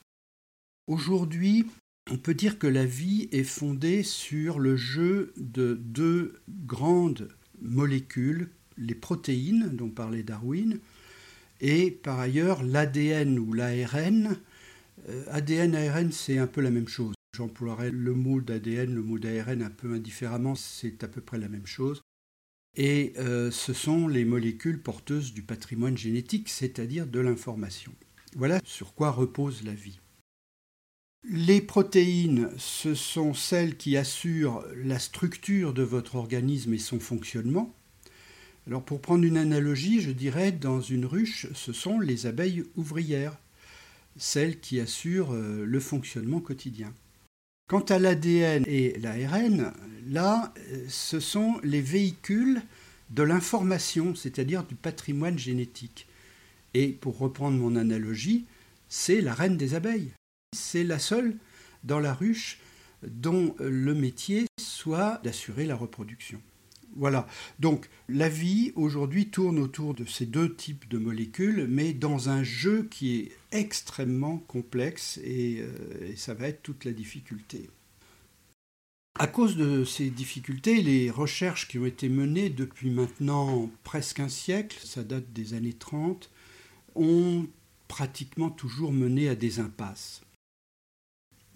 Aujourd'hui, 0.87 1.67
on 2.11 2.19
peut 2.19 2.35
dire 2.35 2.59
que 2.59 2.67
la 2.67 2.85
vie 2.85 3.29
est 3.33 3.43
fondée 3.43 4.03
sur 4.03 4.59
le 4.59 4.77
jeu 4.77 5.33
de 5.39 5.81
deux 5.83 6.35
grandes 6.67 7.31
molécules, 7.63 8.51
les 8.77 8.95
protéines 8.95 9.71
dont 9.71 9.89
parlait 9.89 10.23
Darwin, 10.23 10.79
et 11.65 11.91
par 11.91 12.21
ailleurs 12.21 12.63
l'ADN 12.63 13.39
ou 13.39 13.53
l'ARN. 13.53 14.37
ADN, 15.29 15.75
euh, 15.75 15.91
ARN, 15.91 16.13
c'est 16.13 16.39
un 16.39 16.47
peu 16.47 16.61
la 16.61 16.71
même 16.71 16.89
chose. 16.89 17.15
J'emploierai 17.37 17.91
le 17.91 18.15
mot 18.15 18.41
d'ADN, 18.41 18.95
le 18.95 19.03
mot 19.03 19.19
d'ARN 19.19 19.63
un 19.63 19.71
peu 19.71 19.93
indifféremment, 19.93 20.55
c'est 20.55 21.03
à 21.03 21.09
peu 21.09 21.21
près 21.21 21.39
la 21.39 21.49
même 21.49 21.67
chose 21.67 22.01
et 22.77 23.13
euh, 23.19 23.51
ce 23.51 23.73
sont 23.73 24.09
les 24.09 24.25
molécules 24.25 24.81
porteuses 24.81 25.33
du 25.33 25.43
patrimoine 25.43 25.97
génétique, 25.97 26.49
c'est-à-dire 26.49 27.07
de 27.07 27.21
l'information. 27.21 27.93
Voilà 28.37 28.61
sur 28.65 28.95
quoi 28.95 29.11
repose 29.11 29.63
la 29.65 29.75
vie. 29.75 30.01
Les 31.27 31.63
protéines, 31.63 32.51
ce 32.59 32.95
sont 32.95 33.33
celles 33.33 33.77
qui 33.77 33.97
assurent 33.97 34.63
la 34.77 34.99
structure 34.99 35.73
de 35.73 35.83
votre 35.83 36.17
organisme 36.17 36.75
et 36.75 36.79
son 36.79 37.01
fonctionnement. 37.01 37.75
Alors 38.67 38.83
pour 38.83 39.01
prendre 39.01 39.25
une 39.25 39.37
analogie, 39.37 40.01
je 40.01 40.11
dirais 40.11 40.53
dans 40.53 40.81
une 40.81 41.05
ruche, 41.05 41.47
ce 41.55 41.73
sont 41.73 42.01
les 42.01 42.27
abeilles 42.27 42.65
ouvrières, 42.77 43.37
celles 44.17 44.59
qui 44.59 44.81
assurent 44.81 45.35
euh, 45.35 45.65
le 45.67 45.81
fonctionnement 45.81 46.41
quotidien. 46.41 46.93
Quant 47.69 47.81
à 47.81 47.99
l'ADN 47.99 48.65
et 48.67 48.99
l'ARN, 48.99 49.73
là, 50.07 50.53
ce 50.89 51.19
sont 51.19 51.59
les 51.63 51.81
véhicules 51.81 52.63
de 53.11 53.23
l'information, 53.23 54.15
c'est-à-dire 54.15 54.65
du 54.65 54.75
patrimoine 54.75 55.39
génétique. 55.39 56.07
Et 56.75 56.89
pour 56.89 57.19
reprendre 57.19 57.57
mon 57.57 57.77
analogie, 57.77 58.45
c'est 58.89 59.21
la 59.21 59.35
reine 59.35 59.57
des 59.57 59.75
abeilles. 59.75 60.11
C'est 60.55 60.85
la 60.85 60.99
seule 60.99 61.35
dans 61.85 62.01
la 62.01 62.13
ruche 62.13 62.59
dont 63.03 63.55
le 63.61 63.95
métier 63.95 64.47
soit 64.61 65.21
d'assurer 65.23 65.67
la 65.67 65.77
reproduction. 65.77 66.41
Voilà. 66.97 67.27
Donc 67.59 67.89
la 68.09 68.29
vie 68.29 68.73
aujourd'hui 68.77 69.29
tourne 69.29 69.59
autour 69.59 69.95
de 69.95 70.05
ces 70.05 70.27
deux 70.27 70.55
types 70.55 70.89
de 70.89 70.99
molécules, 70.99 71.67
mais 71.69 71.93
dans 71.93 72.29
un 72.29 72.43
jeu 72.43 72.87
qui 72.91 73.17
est 73.17 73.33
extrêmement 73.53 74.39
complexe 74.39 75.19
et, 75.25 75.61
euh, 75.61 76.13
et 76.13 76.17
ça 76.17 76.35
va 76.35 76.49
être 76.49 76.63
toute 76.63 76.85
la 76.85 76.93
difficulté. 76.93 77.69
À 79.17 79.29
cause 79.29 79.57
de 79.57 79.85
ces 79.85 80.11
difficultés, 80.11 80.83
les 80.83 81.09
recherches 81.09 81.69
qui 81.69 81.79
ont 81.79 81.87
été 81.87 82.09
menées 82.09 82.51
depuis 82.51 82.91
maintenant 82.91 83.71
presque 83.85 84.19
un 84.19 84.29
siècle, 84.29 84.77
ça 84.83 85.05
date 85.05 85.33
des 85.33 85.55
années 85.55 85.73
30, 85.73 86.31
ont 86.97 87.47
pratiquement 87.87 88.51
toujours 88.51 88.93
mené 88.93 89.29
à 89.29 89.37
des 89.37 89.61
impasses. 89.61 90.24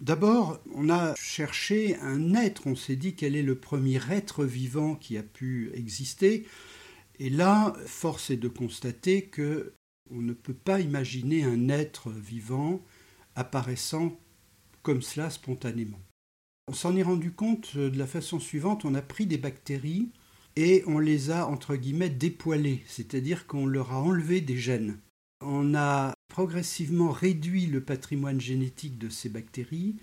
D'abord, 0.01 0.59
on 0.73 0.89
a 0.89 1.13
cherché 1.15 1.97
un 1.97 2.33
être, 2.33 2.67
on 2.67 2.75
s'est 2.75 2.95
dit 2.95 3.15
quel 3.15 3.35
est 3.35 3.43
le 3.43 3.59
premier 3.59 3.99
être 4.11 4.45
vivant 4.45 4.95
qui 4.95 5.17
a 5.17 5.23
pu 5.23 5.71
exister. 5.73 6.47
Et 7.19 7.29
là, 7.29 7.75
force 7.85 8.29
est 8.29 8.37
de 8.37 8.47
constater 8.47 9.23
que 9.23 9.73
on 10.09 10.21
ne 10.21 10.33
peut 10.33 10.53
pas 10.53 10.79
imaginer 10.79 11.43
un 11.43 11.67
être 11.69 12.11
vivant 12.11 12.81
apparaissant 13.35 14.17
comme 14.83 15.01
cela 15.01 15.29
spontanément. 15.29 15.99
On 16.69 16.73
s'en 16.73 16.95
est 16.95 17.03
rendu 17.03 17.31
compte 17.31 17.75
de 17.75 17.97
la 17.97 18.07
façon 18.07 18.39
suivante, 18.39 18.85
on 18.85 18.95
a 18.95 19.01
pris 19.01 19.25
des 19.25 19.37
bactéries 19.37 20.11
et 20.55 20.83
on 20.87 20.99
les 20.99 21.29
a 21.29 21.45
entre 21.45 21.75
guillemets 21.75 22.09
dépoilées, 22.09 22.83
c'est-à-dire 22.87 23.47
qu'on 23.47 23.65
leur 23.65 23.91
a 23.91 24.01
enlevé 24.01 24.39
des 24.39 24.57
gènes. 24.57 24.99
On 25.41 25.75
a 25.75 26.13
progressivement 26.29 27.11
réduit 27.11 27.65
le 27.65 27.81
patrimoine 27.81 28.39
génétique 28.39 28.97
de 28.97 29.09
ces 29.09 29.27
bactéries 29.27 29.95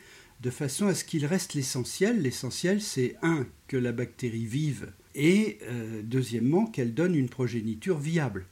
de 0.42 0.50
façon 0.50 0.86
à 0.86 0.94
ce 0.94 1.04
qu'il 1.04 1.24
reste 1.24 1.54
l'essentiel. 1.54 2.20
L'essentiel, 2.20 2.82
c'est 2.82 3.16
un, 3.22 3.46
que 3.68 3.76
la 3.76 3.92
bactérie 3.92 4.44
vive 4.44 4.92
et 5.14 5.58
euh, 5.62 6.02
deuxièmement, 6.04 6.66
qu'elle 6.66 6.92
donne 6.92 7.14
une 7.14 7.30
progéniture 7.30 7.98
viable. 7.98 8.46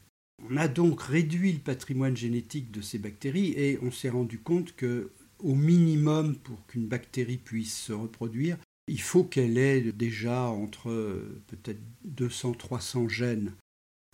On 0.49 0.57
a 0.57 0.67
donc 0.67 1.03
réduit 1.03 1.53
le 1.53 1.59
patrimoine 1.59 2.17
génétique 2.17 2.71
de 2.71 2.81
ces 2.81 2.99
bactéries 2.99 3.53
et 3.53 3.79
on 3.83 3.91
s'est 3.91 4.09
rendu 4.09 4.39
compte 4.39 4.75
que 4.75 5.11
au 5.41 5.55
minimum 5.55 6.37
pour 6.37 6.65
qu'une 6.67 6.87
bactérie 6.87 7.37
puisse 7.37 7.77
se 7.77 7.93
reproduire, 7.93 8.57
il 8.89 9.01
faut 9.01 9.25
qu'elle 9.25 9.59
ait 9.59 9.93
déjà 9.93 10.45
entre 10.45 10.91
euh, 10.91 11.43
peut-être 11.49 11.81
200-300 12.07 13.09
gènes 13.09 13.53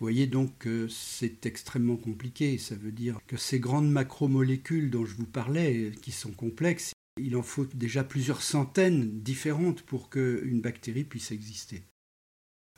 vous 0.00 0.06
voyez 0.06 0.26
donc 0.26 0.56
que 0.58 0.88
c'est 0.88 1.44
extrêmement 1.44 1.98
compliqué. 1.98 2.56
Ça 2.56 2.74
veut 2.74 2.90
dire 2.90 3.18
que 3.26 3.36
ces 3.36 3.60
grandes 3.60 3.90
macromolécules 3.90 4.90
dont 4.90 5.04
je 5.04 5.14
vous 5.14 5.26
parlais, 5.26 5.92
qui 6.00 6.10
sont 6.10 6.32
complexes, 6.32 6.94
il 7.20 7.36
en 7.36 7.42
faut 7.42 7.66
déjà 7.66 8.02
plusieurs 8.02 8.40
centaines 8.40 9.20
différentes 9.20 9.82
pour 9.82 10.08
qu'une 10.08 10.62
bactérie 10.62 11.04
puisse 11.04 11.32
exister. 11.32 11.82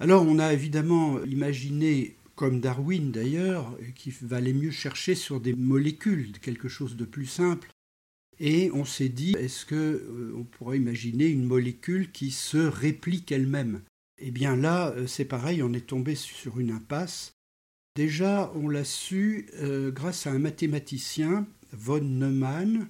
Alors 0.00 0.26
on 0.26 0.40
a 0.40 0.52
évidemment 0.52 1.22
imaginé, 1.22 2.16
comme 2.34 2.60
Darwin 2.60 3.12
d'ailleurs, 3.12 3.78
qu'il 3.94 4.14
valait 4.22 4.52
mieux 4.52 4.72
chercher 4.72 5.14
sur 5.14 5.40
des 5.40 5.54
molécules, 5.54 6.32
quelque 6.40 6.68
chose 6.68 6.96
de 6.96 7.04
plus 7.04 7.26
simple. 7.26 7.70
Et 8.40 8.72
on 8.72 8.84
s'est 8.84 9.10
dit, 9.10 9.36
est-ce 9.38 9.64
qu'on 9.64 9.76
euh, 9.76 10.44
pourrait 10.50 10.78
imaginer 10.78 11.28
une 11.28 11.44
molécule 11.44 12.10
qui 12.10 12.32
se 12.32 12.58
réplique 12.58 13.30
elle-même? 13.30 13.82
Eh 14.22 14.30
bien 14.30 14.56
là, 14.56 14.90
euh, 14.90 15.06
c'est 15.06 15.24
pareil, 15.24 15.62
on 15.62 15.72
est 15.72 15.86
tombé 15.86 16.14
sur 16.14 16.60
une 16.60 16.70
impasse. 16.70 17.32
Déjà, 17.96 18.50
on 18.54 18.68
l'a 18.68 18.84
su 18.84 19.46
euh, 19.54 19.90
grâce 19.90 20.26
à 20.26 20.30
un 20.30 20.38
mathématicien, 20.38 21.46
von 21.72 22.00
Neumann, 22.00 22.88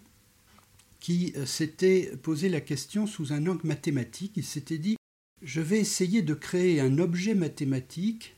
qui 1.01 1.33
euh, 1.37 1.47
s'était 1.47 2.13
posé 2.23 2.49
la 2.49 2.61
question 2.61 3.07
sous 3.07 3.33
un 3.33 3.47
angle 3.47 3.67
mathématique. 3.67 4.35
Il 4.37 4.45
s'était 4.45 4.79
dit, 4.79 4.97
je 5.43 5.61
vais 5.61 5.81
essayer 5.81 6.23
de 6.23 6.35
créer 6.35 6.81
un 6.81 6.99
objet 6.99 7.35
mathématique 7.35 8.37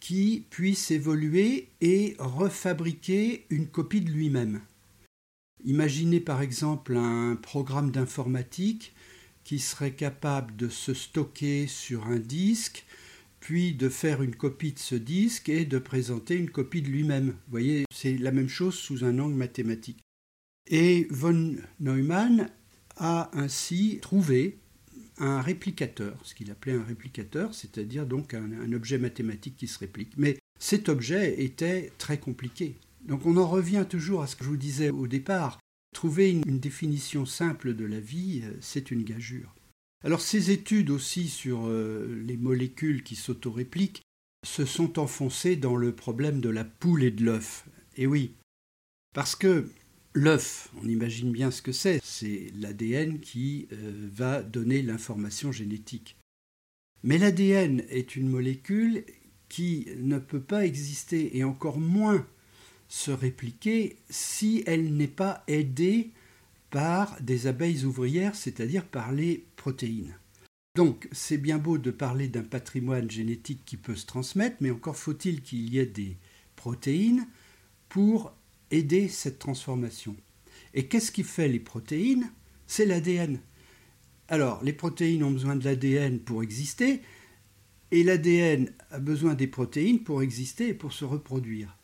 qui 0.00 0.46
puisse 0.50 0.90
évoluer 0.90 1.68
et 1.80 2.14
refabriquer 2.18 3.46
une 3.50 3.66
copie 3.66 4.00
de 4.00 4.10
lui-même. 4.10 4.60
Imaginez 5.64 6.20
par 6.20 6.42
exemple 6.42 6.96
un 6.96 7.36
programme 7.36 7.90
d'informatique 7.90 8.94
qui 9.44 9.58
serait 9.58 9.92
capable 9.92 10.56
de 10.56 10.68
se 10.68 10.94
stocker 10.94 11.66
sur 11.66 12.06
un 12.06 12.18
disque, 12.18 12.84
puis 13.40 13.74
de 13.74 13.88
faire 13.88 14.22
une 14.22 14.34
copie 14.34 14.72
de 14.72 14.78
ce 14.78 14.94
disque 14.94 15.50
et 15.50 15.66
de 15.66 15.78
présenter 15.78 16.34
une 16.34 16.50
copie 16.50 16.82
de 16.82 16.88
lui-même. 16.88 17.28
Vous 17.28 17.50
voyez, 17.50 17.84
c'est 17.92 18.16
la 18.16 18.32
même 18.32 18.48
chose 18.48 18.74
sous 18.74 19.04
un 19.04 19.18
angle 19.18 19.34
mathématique. 19.34 20.00
Et 20.66 21.06
von 21.10 21.56
Neumann 21.78 22.50
a 22.96 23.30
ainsi 23.34 23.98
trouvé 24.00 24.56
un 25.18 25.40
réplicateur, 25.40 26.16
ce 26.24 26.34
qu'il 26.34 26.50
appelait 26.50 26.72
un 26.72 26.82
réplicateur, 26.82 27.54
c'est-à-dire 27.54 28.06
donc 28.06 28.34
un, 28.34 28.72
objet 28.72 28.98
mathématique 28.98 29.56
qui 29.56 29.68
se 29.68 29.78
réplique. 29.78 30.12
Mais 30.16 30.38
cet 30.58 30.88
objet 30.88 31.42
était 31.42 31.92
très 31.98 32.18
compliqué. 32.18 32.76
Donc 33.06 33.26
on 33.26 33.36
en 33.36 33.46
revient 33.46 33.84
toujours 33.88 34.22
à 34.22 34.26
ce 34.26 34.36
que 34.36 34.44
je 34.44 34.48
vous 34.48 34.56
disais 34.56 34.90
au 34.90 35.06
départ. 35.06 35.58
Trouver 35.94 36.30
une, 36.30 36.58
définition 36.58 37.24
simple 37.24 37.74
de 37.74 37.86
la 37.86 38.00
vie, 38.00 38.42
euh, 38.44 38.52
c'est 38.60 38.90
une 38.90 39.04
gageure. 39.04 39.54
Alors 40.04 40.20
ces 40.20 40.50
études 40.50 40.90
aussi 40.90 41.28
sur 41.28 41.66
euh, 41.66 42.22
les 42.26 42.36
molécules 42.36 43.02
qui 43.02 43.16
s'autorépliquent 43.16 44.02
se 44.46 44.66
sont 44.66 44.98
enfoncées 44.98 45.56
dans 45.56 45.76
le 45.76 45.94
problème 45.94 46.40
de 46.40 46.50
la 46.50 46.64
poule 46.64 47.04
et 47.04 47.10
de 47.10 47.24
l'œuf. 47.24 47.66
Et 47.96 48.06
oui, 48.06 48.34
parce 49.14 49.34
que 49.34 49.70
L'œuf, 50.16 50.68
on 50.80 50.88
imagine 50.88 51.32
bien 51.32 51.50
ce 51.50 51.60
que 51.60 51.72
c'est, 51.72 52.00
c'est 52.04 52.52
l'ADN 52.54 53.18
qui 53.18 53.66
euh, 53.72 54.08
va 54.12 54.44
donner 54.44 54.80
l'information 54.80 55.50
génétique. 55.50 56.16
Mais 57.02 57.18
l'ADN 57.18 57.82
est 57.88 58.14
une 58.14 58.28
molécule 58.28 59.04
qui 59.48 59.88
ne 59.96 60.20
peut 60.20 60.40
pas 60.40 60.66
exister 60.66 61.36
et 61.36 61.42
encore 61.42 61.80
moins 61.80 62.24
se 62.88 63.10
répliquer 63.10 63.96
si 64.10 64.62
elle 64.66 64.94
n'est 64.94 65.08
pas 65.08 65.42
aidée 65.48 66.10
par 66.70 67.20
des 67.20 67.46
abeilles 67.46 67.84
ouvrières, 67.84 68.34
c'est-à-dire 68.34 68.84
par 68.84 69.12
les 69.12 69.46
protéines. 69.56 70.16
Donc 70.74 71.08
c'est 71.12 71.38
bien 71.38 71.58
beau 71.58 71.78
de 71.78 71.92
parler 71.92 72.26
d'un 72.26 72.42
patrimoine 72.42 73.10
génétique 73.10 73.62
qui 73.64 73.76
peut 73.76 73.94
se 73.94 74.06
transmettre, 74.06 74.56
mais 74.60 74.70
encore 74.70 74.96
faut-il 74.96 75.40
qu'il 75.40 75.72
y 75.72 75.78
ait 75.78 75.86
des 75.86 76.16
protéines 76.56 77.28
pour 77.88 78.32
aider 78.72 79.08
cette 79.08 79.38
transformation. 79.38 80.16
Et 80.74 80.88
qu'est-ce 80.88 81.12
qui 81.12 81.22
fait 81.22 81.48
les 81.48 81.60
protéines? 81.60 82.30
C'est 82.66 82.86
l'ADN. 82.86 83.38
Alors, 84.28 84.64
les 84.64 84.72
protéines 84.72 85.22
ont 85.22 85.30
besoin 85.30 85.54
de 85.54 85.64
l'ADN 85.64 86.18
pour 86.18 86.42
exister, 86.42 87.02
et 87.92 88.02
l'ADN 88.02 88.72
a 88.90 88.98
besoin 88.98 89.34
des 89.34 89.46
protéines 89.46 90.02
pour 90.02 90.22
exister 90.22 90.70
et 90.70 90.74
pour 90.74 90.92
se 90.92 91.04
reproduire. 91.04 91.76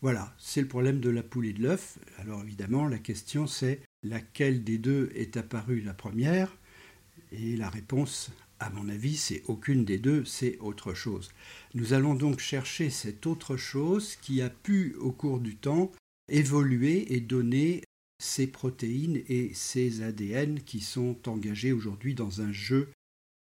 Voilà, 0.00 0.32
c'est 0.38 0.60
le 0.60 0.68
problème 0.68 1.00
de 1.00 1.10
la 1.10 1.24
poule 1.24 1.46
et 1.46 1.52
de 1.52 1.62
l'œuf. 1.62 1.98
Alors 2.18 2.42
évidemment, 2.42 2.86
la 2.86 2.98
question 2.98 3.46
c'est 3.46 3.80
laquelle 4.04 4.62
des 4.62 4.78
deux 4.78 5.10
est 5.14 5.36
apparue 5.36 5.80
la 5.80 5.94
première? 5.94 6.56
Et 7.32 7.56
la 7.56 7.68
réponse, 7.68 8.30
à 8.60 8.70
mon 8.70 8.88
avis, 8.88 9.16
c'est 9.16 9.42
aucune 9.46 9.84
des 9.84 9.98
deux, 9.98 10.24
c'est 10.24 10.56
autre 10.60 10.94
chose. 10.94 11.30
Nous 11.74 11.92
allons 11.92 12.14
donc 12.14 12.38
chercher 12.38 12.90
cette 12.90 13.26
autre 13.26 13.56
chose 13.56 14.16
qui 14.16 14.40
a 14.40 14.50
pu, 14.50 14.94
au 15.00 15.12
cours 15.12 15.40
du 15.40 15.56
temps, 15.56 15.90
évoluer 16.28 17.12
et 17.12 17.20
donner 17.20 17.82
ces 18.20 18.46
protéines 18.46 19.20
et 19.28 19.52
ces 19.52 20.02
ADN 20.02 20.60
qui 20.60 20.80
sont 20.80 21.28
engagés 21.28 21.72
aujourd'hui 21.72 22.14
dans 22.14 22.40
un 22.40 22.52
jeu 22.52 22.88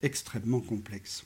extrêmement 0.02 0.60
complexe. 0.60 1.24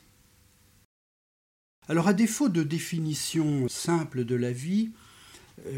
Alors 1.89 2.09
à 2.09 2.15
défaut 2.15 2.49
de 2.49 2.63
définition 2.63 3.69
simple 3.69 4.25
de 4.25 4.35
la 4.35 4.53
vie, 4.53 4.91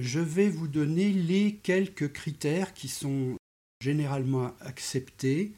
je 0.01 0.21
vais 0.21 0.49
vous 0.49 0.69
donner 0.69 1.11
les 1.13 1.57
quelques 1.57 2.13
critères 2.13 2.75
qui 2.75 2.89
sont 2.89 3.37
généralement 3.83 4.53
acceptés 4.61 5.53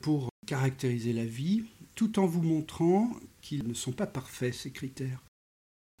pour 0.00 0.28
caractériser 0.46 1.12
la 1.12 1.24
vie, 1.24 1.64
tout 1.94 2.18
en 2.18 2.26
vous 2.26 2.42
montrant 2.42 3.10
qu'ils 3.40 3.66
ne 3.66 3.74
sont 3.74 3.92
pas 3.92 4.06
parfaits, 4.06 4.54
ces 4.54 4.70
critères. 4.70 5.22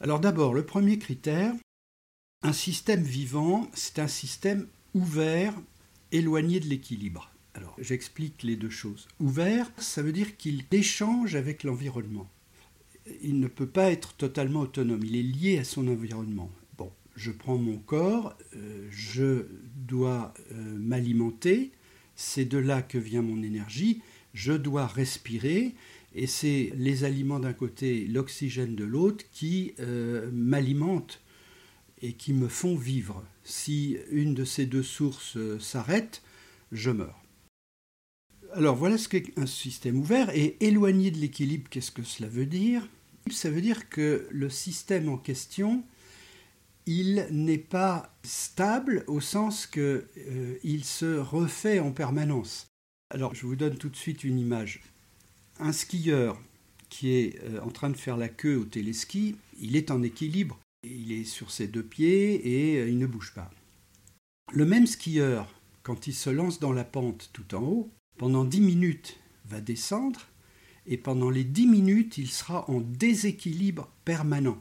Alors 0.00 0.20
d'abord, 0.20 0.54
le 0.54 0.66
premier 0.66 0.98
critère, 0.98 1.54
un 2.42 2.52
système 2.52 3.02
vivant, 3.02 3.70
c'est 3.72 3.98
un 3.98 4.08
système 4.08 4.66
ouvert, 4.94 5.54
éloigné 6.10 6.60
de 6.60 6.66
l'équilibre. 6.66 7.30
Alors, 7.54 7.76
j'explique 7.78 8.42
les 8.42 8.56
deux 8.56 8.70
choses. 8.70 9.06
Ouvert, 9.20 9.70
ça 9.76 10.02
veut 10.02 10.12
dire 10.12 10.36
qu'il 10.36 10.64
échange 10.70 11.34
avec 11.36 11.64
l'environnement. 11.64 12.28
Il 13.22 13.40
ne 13.40 13.46
peut 13.46 13.66
pas 13.66 13.90
être 13.90 14.14
totalement 14.14 14.60
autonome, 14.60 15.04
il 15.04 15.16
est 15.16 15.22
lié 15.22 15.58
à 15.58 15.64
son 15.64 15.86
environnement. 15.88 16.50
Je 17.14 17.30
prends 17.30 17.58
mon 17.58 17.76
corps, 17.76 18.36
euh, 18.56 18.88
je 18.90 19.46
dois 19.76 20.32
euh, 20.52 20.54
m'alimenter, 20.78 21.72
c'est 22.16 22.44
de 22.44 22.58
là 22.58 22.82
que 22.82 22.98
vient 22.98 23.22
mon 23.22 23.42
énergie, 23.42 24.00
je 24.32 24.52
dois 24.52 24.86
respirer, 24.86 25.74
et 26.14 26.26
c'est 26.26 26.72
les 26.74 27.04
aliments 27.04 27.40
d'un 27.40 27.52
côté, 27.52 28.06
l'oxygène 28.06 28.74
de 28.74 28.84
l'autre 28.84 29.24
qui 29.32 29.74
euh, 29.80 30.30
m'alimentent 30.32 31.20
et 32.00 32.14
qui 32.14 32.32
me 32.32 32.48
font 32.48 32.76
vivre. 32.76 33.24
Si 33.44 33.98
une 34.10 34.34
de 34.34 34.44
ces 34.44 34.66
deux 34.66 34.82
sources 34.82 35.36
s'arrête, 35.58 36.22
je 36.70 36.90
meurs. 36.90 37.22
Alors 38.54 38.76
voilà 38.76 38.98
ce 38.98 39.08
qu'est 39.08 39.32
un 39.38 39.46
système 39.46 39.98
ouvert 39.98 40.30
et 40.34 40.56
éloigné 40.60 41.10
de 41.10 41.18
l'équilibre, 41.18 41.68
qu'est-ce 41.70 41.90
que 41.90 42.02
cela 42.02 42.28
veut 42.28 42.46
dire? 42.46 42.86
Ça 43.30 43.50
veut 43.50 43.62
dire 43.62 43.88
que 43.88 44.26
le 44.30 44.50
système 44.50 45.08
en 45.08 45.16
question, 45.16 45.84
il 46.86 47.26
n'est 47.30 47.58
pas 47.58 48.14
stable 48.22 49.04
au 49.06 49.20
sens 49.20 49.66
qu'il 49.66 49.82
euh, 49.82 50.82
se 50.82 51.18
refait 51.18 51.78
en 51.78 51.92
permanence. 51.92 52.66
Alors 53.10 53.34
je 53.34 53.46
vous 53.46 53.56
donne 53.56 53.76
tout 53.76 53.88
de 53.88 53.96
suite 53.96 54.24
une 54.24 54.38
image. 54.38 54.82
Un 55.58 55.72
skieur 55.72 56.40
qui 56.88 57.12
est 57.12 57.40
euh, 57.44 57.60
en 57.60 57.70
train 57.70 57.90
de 57.90 57.96
faire 57.96 58.16
la 58.16 58.28
queue 58.28 58.56
au 58.56 58.64
téléski, 58.64 59.36
il 59.60 59.76
est 59.76 59.90
en 59.90 60.02
équilibre 60.02 60.58
il 60.84 61.12
est 61.12 61.24
sur 61.24 61.50
ses 61.50 61.68
deux 61.68 61.82
pieds 61.82 62.72
et 62.72 62.80
euh, 62.80 62.88
il 62.88 62.98
ne 62.98 63.06
bouge 63.06 63.32
pas. 63.34 63.50
Le 64.52 64.66
même 64.66 64.86
skieur, 64.86 65.48
quand 65.82 66.06
il 66.06 66.14
se 66.14 66.30
lance 66.30 66.60
dans 66.60 66.72
la 66.72 66.84
pente 66.84 67.30
tout 67.32 67.54
en 67.54 67.62
haut, 67.62 67.90
pendant 68.18 68.44
10 68.44 68.60
minutes 68.60 69.18
va 69.46 69.60
descendre 69.60 70.20
et 70.86 70.96
pendant 70.96 71.30
les 71.30 71.44
10 71.44 71.66
minutes, 71.66 72.18
il 72.18 72.28
sera 72.28 72.68
en 72.68 72.80
déséquilibre 72.80 73.88
permanent. 74.04 74.60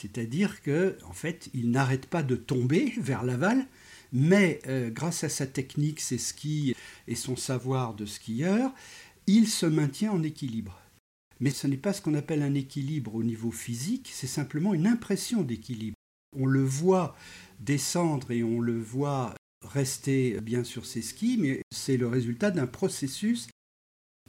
C'est-à-dire 0.00 0.62
que 0.62 0.98
en 1.04 1.12
fait, 1.12 1.48
il 1.54 1.70
n'arrête 1.70 2.06
pas 2.06 2.22
de 2.22 2.36
tomber 2.36 2.92
vers 2.98 3.24
l'aval, 3.24 3.66
mais 4.12 4.60
euh, 4.66 4.90
grâce 4.90 5.24
à 5.24 5.28
sa 5.28 5.46
technique, 5.46 6.00
ses 6.00 6.18
skis 6.18 6.74
et 7.08 7.14
son 7.14 7.36
savoir 7.36 7.94
de 7.94 8.06
skieur, 8.06 8.72
il 9.26 9.48
se 9.48 9.66
maintient 9.66 10.12
en 10.12 10.22
équilibre. 10.22 10.80
Mais 11.40 11.50
ce 11.50 11.66
n'est 11.66 11.76
pas 11.76 11.92
ce 11.92 12.00
qu'on 12.00 12.14
appelle 12.14 12.42
un 12.42 12.54
équilibre 12.54 13.14
au 13.14 13.22
niveau 13.22 13.50
physique, 13.50 14.10
c'est 14.12 14.26
simplement 14.26 14.74
une 14.74 14.86
impression 14.86 15.42
d'équilibre. 15.42 15.96
On 16.38 16.46
le 16.46 16.62
voit 16.62 17.16
descendre 17.60 18.30
et 18.30 18.42
on 18.42 18.60
le 18.60 18.78
voit 18.78 19.34
rester 19.62 20.40
bien 20.40 20.64
sur 20.64 20.86
ses 20.86 21.02
skis, 21.02 21.38
mais 21.38 21.62
c'est 21.74 21.96
le 21.96 22.06
résultat 22.06 22.50
d'un 22.50 22.66
processus. 22.66 23.48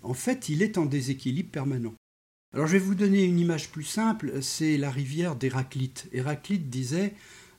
En 0.01 0.13
fait, 0.13 0.49
il 0.49 0.62
est 0.62 0.77
en 0.77 0.86
déséquilibre 0.86 1.51
permanent. 1.51 1.95
Alors 2.53 2.67
je 2.67 2.73
vais 2.73 2.79
vous 2.79 2.95
donner 2.95 3.23
une 3.23 3.39
image 3.39 3.69
plus 3.69 3.83
simple, 3.83 4.41
c'est 4.41 4.77
la 4.77 4.89
rivière 4.89 5.36
d'Héraclite. 5.36 6.07
Héraclite 6.12 6.69
disait 6.69 7.13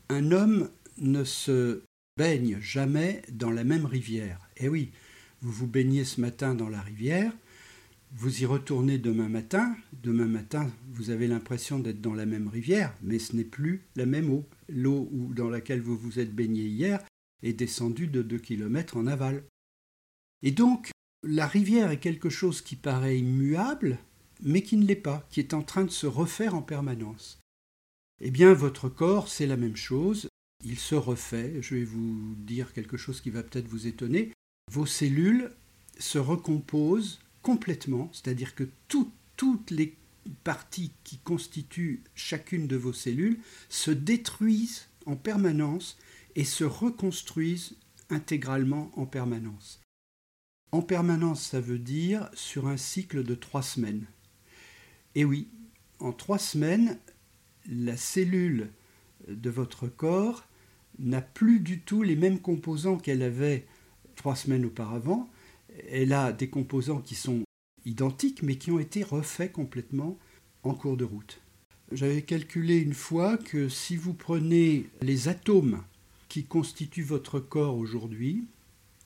Un 0.09 0.33
homme 0.33 0.71
ne 0.97 1.25
se 1.25 1.83
baigne 2.17 2.59
jamais 2.61 3.23
dans 3.31 3.51
la 3.51 3.65
même 3.65 3.87
rivière. 3.87 4.41
Eh 4.57 4.69
oui, 4.69 4.91
vous 5.41 5.53
vous 5.53 5.67
baignez 5.67 6.05
ce 6.05 6.21
matin 6.21 6.55
dans 6.55 6.69
la 6.69 6.81
rivière, 6.81 7.33
vous 8.13 8.43
y 8.43 8.47
retournez 8.47 8.97
demain 8.97 9.29
matin, 9.29 9.77
demain 9.93 10.27
matin, 10.27 10.71
vous 10.93 11.11
avez 11.11 11.27
l'impression 11.27 11.79
d'être 11.79 12.01
dans 12.01 12.15
la 12.15 12.25
même 12.25 12.49
rivière, 12.49 12.95
mais 13.03 13.19
ce 13.19 13.37
n'est 13.37 13.45
plus 13.45 13.85
la 13.97 14.07
même 14.07 14.31
eau. 14.31 14.47
L'eau 14.69 15.11
dans 15.13 15.51
laquelle 15.51 15.83
vous 15.83 15.97
vous 15.97 16.19
êtes 16.19 16.35
baigné 16.35 16.65
hier 16.65 17.01
est 17.43 17.53
descendue 17.53 18.07
de 18.07 18.23
2 18.23 18.39
km 18.39 18.97
en 18.97 19.07
aval. 19.07 19.45
Et 20.43 20.53
donc, 20.53 20.91
la 21.23 21.47
rivière 21.47 21.91
est 21.91 22.01
quelque 22.01 22.31
chose 22.31 22.63
qui 22.63 22.77
paraît 22.77 23.19
immuable, 23.19 23.99
mais 24.43 24.63
qui 24.63 24.77
ne 24.77 24.87
l'est 24.87 24.97
pas, 24.97 25.27
qui 25.31 25.41
est 25.41 25.55
en 25.55 25.63
train 25.63 25.85
de 25.85 25.91
se 25.91 26.07
refaire 26.07 26.55
en 26.55 26.63
permanence. 26.63 27.41
Eh 28.21 28.31
bien, 28.31 28.53
votre 28.53 28.89
corps, 28.89 29.29
c'est 29.29 29.47
la 29.47 29.57
même 29.57 29.77
chose, 29.77 30.29
il 30.65 30.79
se 30.79 30.95
refait. 30.95 31.63
Je 31.63 31.77
vais 31.77 31.85
vous 31.85 32.35
dire 32.37 32.73
quelque 32.73 32.97
chose 32.97 33.21
qui 33.21 33.31
va 33.31 33.43
peut-être 33.43 33.69
vous 33.69 33.87
étonner. 33.87 34.33
Vos 34.71 34.87
cellules 34.87 35.53
se 35.99 36.19
recomposent 36.19 37.21
complètement, 37.43 38.11
c'est-à-dire 38.13 38.55
que 38.55 38.69
toutes 38.89 39.71
les 39.71 39.97
parties 40.45 40.93
qui 41.05 41.19
constituent 41.19 42.03
chacune 42.15 42.67
de 42.67 42.77
vos 42.77 42.93
cellules 42.93 43.39
se 43.69 43.91
détruisent 43.91 44.89
en 45.07 45.17
permanence 45.17 45.97
et 46.35 46.45
se 46.45 46.65
reconstruisent 46.65 47.77
intégralement 48.11 48.91
en 48.97 49.07
permanence. 49.07 49.81
En 50.71 50.83
permanence, 50.83 51.43
ça 51.43 51.61
veut 51.61 51.79
dire 51.79 52.29
sur 52.35 52.69
un 52.69 52.77
cycle 52.77 53.23
de 53.23 53.35
trois 53.35 53.63
semaines. 53.63 54.07
Et 55.19 55.25
oui, 55.25 55.49
en 55.99 56.13
trois 56.13 56.39
semaines, 56.39 56.97
la 57.69 57.97
cellule 57.97 58.71
de 59.27 59.51
votre 59.51 59.89
corps 59.89 60.45
n'a 61.01 61.21
plus 61.21 61.59
du 61.59 61.81
tout 61.81 62.05
les 62.05 62.15
mêmes 62.15 62.39
composants 62.39 62.99
qu'elle 62.99 63.25
avait 63.25 63.67
trois 64.15 64.37
semaines 64.37 64.65
auparavant, 64.65 65.29
elle 65.91 66.13
a 66.13 66.33
des 66.33 66.49
composants 66.49 67.01
qui 67.01 67.17
sont 67.17 67.43
identiques 67.85 68.45
mais 68.45 68.59
qui 68.59 68.71
ont 68.71 68.79
été 68.79 69.03
refaits 69.03 69.51
complètement 69.51 70.17
en 70.63 70.73
cours 70.73 70.97
de 70.97 71.05
route. 71.05 71.41
J'avais 71.91 72.23
calculé 72.23 72.77
une 72.77 72.95
fois 72.95 73.39
que 73.39 73.69
si 73.69 73.97
vous 73.97 74.15
prenez 74.15 74.89
les 75.03 75.27
atomes 75.27 75.83
qui 76.29 76.45
constituent 76.45 77.03
votre 77.03 77.41
corps 77.41 77.77
aujourd'hui, 77.77 78.45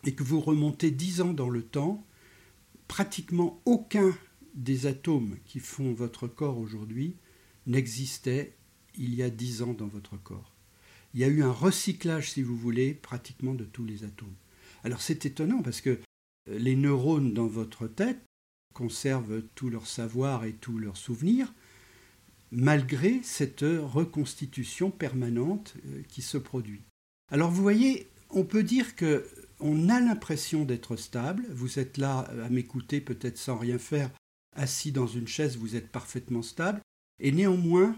et 0.05 0.13
que 0.13 0.25
vous 0.25 0.41
remontez 0.43 0.91
dix 0.91 1.23
ans 1.23 1.33
dans 1.33 1.49
le 1.49 1.63
temps, 1.63 2.05
pratiquement 2.87 3.63
aucun 3.65 4.13
des 4.55 4.87
atomes 4.87 5.37
qui 5.45 5.61
font 5.61 5.93
votre 5.93 6.27
corps 6.27 6.59
aujourd'hui 6.59 7.17
n'existait 7.67 8.55
il 8.97 9.15
y 9.15 9.23
a 9.23 9.31
dix 9.31 9.63
ans 9.63 9.73
dans 9.73 9.87
votre 9.87 10.17
corps. 10.17 10.53
Il 11.15 11.21
y 11.21 11.25
a 11.25 11.29
eu 11.29 11.43
un 11.43 11.53
recyclage, 11.53 12.33
si 12.33 12.43
vous 12.43 12.57
voulez, 12.57 12.95
pratiquement 12.95 13.55
de 13.55 13.65
tous 13.65 13.85
les 13.85 14.05
atomes. 14.05 14.35
Alors 14.85 15.03
c'est 15.03 15.27
étonnant 15.27 15.63
parce 15.63 15.81
que 15.81 16.01
les 16.47 16.77
neurones 16.77 17.33
dans 17.33 17.47
votre 17.47 17.87
tête 17.87 18.23
conservent 18.75 19.43
tout 19.55 19.69
leur 19.69 19.87
savoir 19.87 20.45
et 20.45 20.55
tous 20.55 20.79
leurs 20.79 20.97
souvenirs, 20.97 21.53
malgré 22.51 23.21
cette 23.23 23.65
reconstitution 23.65 24.91
permanente 24.91 25.75
euh, 25.87 26.03
qui 26.09 26.23
se 26.23 26.39
produit. 26.39 26.83
Alors 27.31 27.51
vous 27.51 27.63
voyez, 27.63 28.09
on 28.31 28.45
peut 28.45 28.63
dire 28.63 28.97
que 28.97 29.27
on 29.61 29.89
a 29.89 30.01
l'impression 30.01 30.65
d'être 30.65 30.97
stable. 30.97 31.47
Vous 31.51 31.79
êtes 31.79 31.97
là 31.97 32.29
à 32.45 32.49
m'écouter, 32.49 33.01
peut-être 33.01 33.39
sans 33.39 33.57
rien 33.57 33.79
faire, 33.79 34.11
assis 34.55 34.93
dans 34.93 35.07
une 35.07 35.29
chaise, 35.29 35.57
vous 35.57 35.77
êtes 35.77 35.91
parfaitement 35.91 36.43
stable. 36.43 36.81
Et 37.21 37.33
néanmoins, 37.33 37.97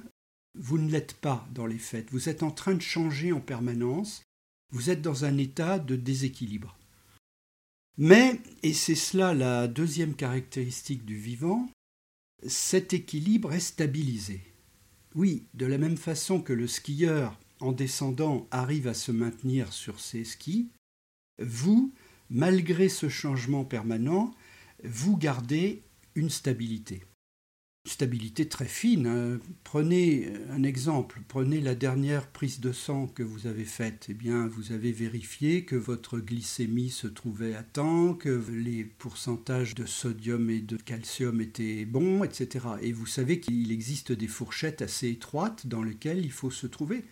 vous 0.55 0.79
ne 0.79 0.90
l'êtes 0.90 1.14
pas 1.14 1.47
dans 1.53 1.67
les 1.67 1.79
faits. 1.79 2.11
Vous 2.11 2.29
êtes 2.29 2.43
en 2.43 2.51
train 2.51 2.75
de 2.75 2.83
changer 2.83 3.33
en 3.33 3.40
permanence. 3.40 4.23
Vous 4.73 4.90
êtes 4.90 5.03
dans 5.03 5.25
un 5.25 5.38
état 5.38 5.79
de 5.79 5.97
déséquilibre. 5.97 6.77
Mais, 7.97 8.40
et 8.62 8.73
c'est 8.73 8.97
cela 8.97 9.35
la 9.35 9.69
deuxième 9.69 10.14
caractéristique 10.14 11.05
du 11.05 11.17
vivant, 11.17 11.69
cet 12.47 12.93
équilibre 12.93 13.53
est 13.53 13.61
stabilisé. 13.61 14.40
Oui, 15.14 15.47
de 15.55 15.67
la 15.67 15.79
même 15.79 15.97
façon 15.97 16.40
que 16.40 16.53
le 16.53 16.67
skieur, 16.67 17.38
en 17.61 17.73
descendant, 17.73 18.49
arrive 18.51 18.88
à 18.88 18.95
se 18.95 19.12
maintenir 19.12 19.73
sur 19.73 20.01
ses 20.01 20.25
skis, 20.25 20.71
vous, 21.38 21.93
malgré 22.31 22.88
ce 22.88 23.09
changement 23.09 23.64
permanent, 23.64 24.35
vous 24.83 25.17
gardez 25.17 25.83
une 26.14 26.31
stabilité 26.31 27.03
stabilité 27.87 28.48
très 28.48 28.66
fine. 28.66 29.07
Hein. 29.07 29.40
Prenez 29.62 30.33
un 30.50 30.62
exemple, 30.62 31.20
prenez 31.29 31.61
la 31.61 31.74
dernière 31.74 32.29
prise 32.29 32.61
de 32.61 32.72
sang 32.72 33.07
que 33.07 33.22
vous 33.22 33.46
avez 33.46 33.64
faite. 33.64 34.07
Eh 34.09 34.14
bien, 34.14 34.46
vous 34.46 34.72
avez 34.72 34.92
vérifié 34.92 35.64
que 35.64 35.77
votre 35.77 36.18
glycémie 36.18 36.90
se 36.90 37.07
trouvait 37.07 37.55
à 37.55 37.62
temps, 37.62 38.14
que 38.14 38.42
les 38.50 38.85
pourcentages 38.85 39.74
de 39.74 39.85
sodium 39.85 40.48
et 40.50 40.61
de 40.61 40.77
calcium 40.77 41.40
étaient 41.40 41.85
bons, 41.85 42.24
etc. 42.24 42.66
Et 42.81 42.92
vous 42.92 43.07
savez 43.07 43.40
qu'il 43.40 43.70
existe 43.70 44.12
des 44.12 44.29
fourchettes 44.29 44.83
assez 44.83 45.11
étroites 45.11 45.66
dans 45.66 45.83
lesquelles 45.83 46.24
il 46.24 46.33
faut 46.33 46.50
se 46.50 46.66
trouver. 46.66 47.05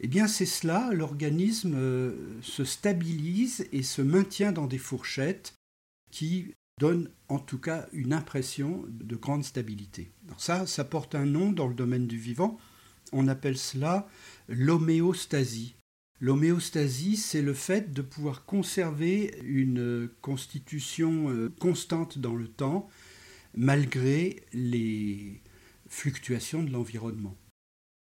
Eh 0.00 0.08
bien, 0.08 0.26
c'est 0.26 0.46
cela, 0.46 0.90
l'organisme 0.92 1.74
euh, 1.76 2.40
se 2.42 2.64
stabilise 2.64 3.68
et 3.70 3.82
se 3.82 4.00
maintient 4.02 4.50
dans 4.50 4.66
des 4.66 4.78
fourchettes 4.78 5.54
qui 6.10 6.54
donne 6.80 7.10
en 7.28 7.38
tout 7.38 7.58
cas 7.58 7.86
une 7.92 8.12
impression 8.12 8.84
de 8.88 9.14
grande 9.14 9.44
stabilité. 9.44 10.10
ça, 10.38 10.66
ça 10.66 10.82
porte 10.82 11.14
un 11.14 11.26
nom 11.26 11.52
dans 11.52 11.68
le 11.68 11.74
domaine 11.74 12.06
du 12.06 12.16
vivant. 12.16 12.58
On 13.12 13.28
appelle 13.28 13.58
cela 13.58 14.08
l'homéostasie. 14.48 15.76
L'homéostasie, 16.20 17.16
c'est 17.16 17.42
le 17.42 17.54
fait 17.54 17.92
de 17.92 18.02
pouvoir 18.02 18.44
conserver 18.44 19.34
une 19.44 20.08
constitution 20.20 21.30
euh, 21.30 21.50
constante 21.60 22.18
dans 22.18 22.34
le 22.34 22.48
temps, 22.48 22.88
malgré 23.54 24.42
les 24.52 25.40
fluctuations 25.88 26.62
de 26.62 26.70
l'environnement. 26.70 27.36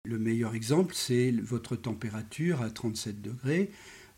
Le 0.06 0.18
meilleur 0.18 0.56
exemple, 0.56 0.96
c'est 0.96 1.32
votre 1.32 1.76
température 1.76 2.62
à 2.62 2.70
37 2.70 3.22
degrés. 3.22 3.72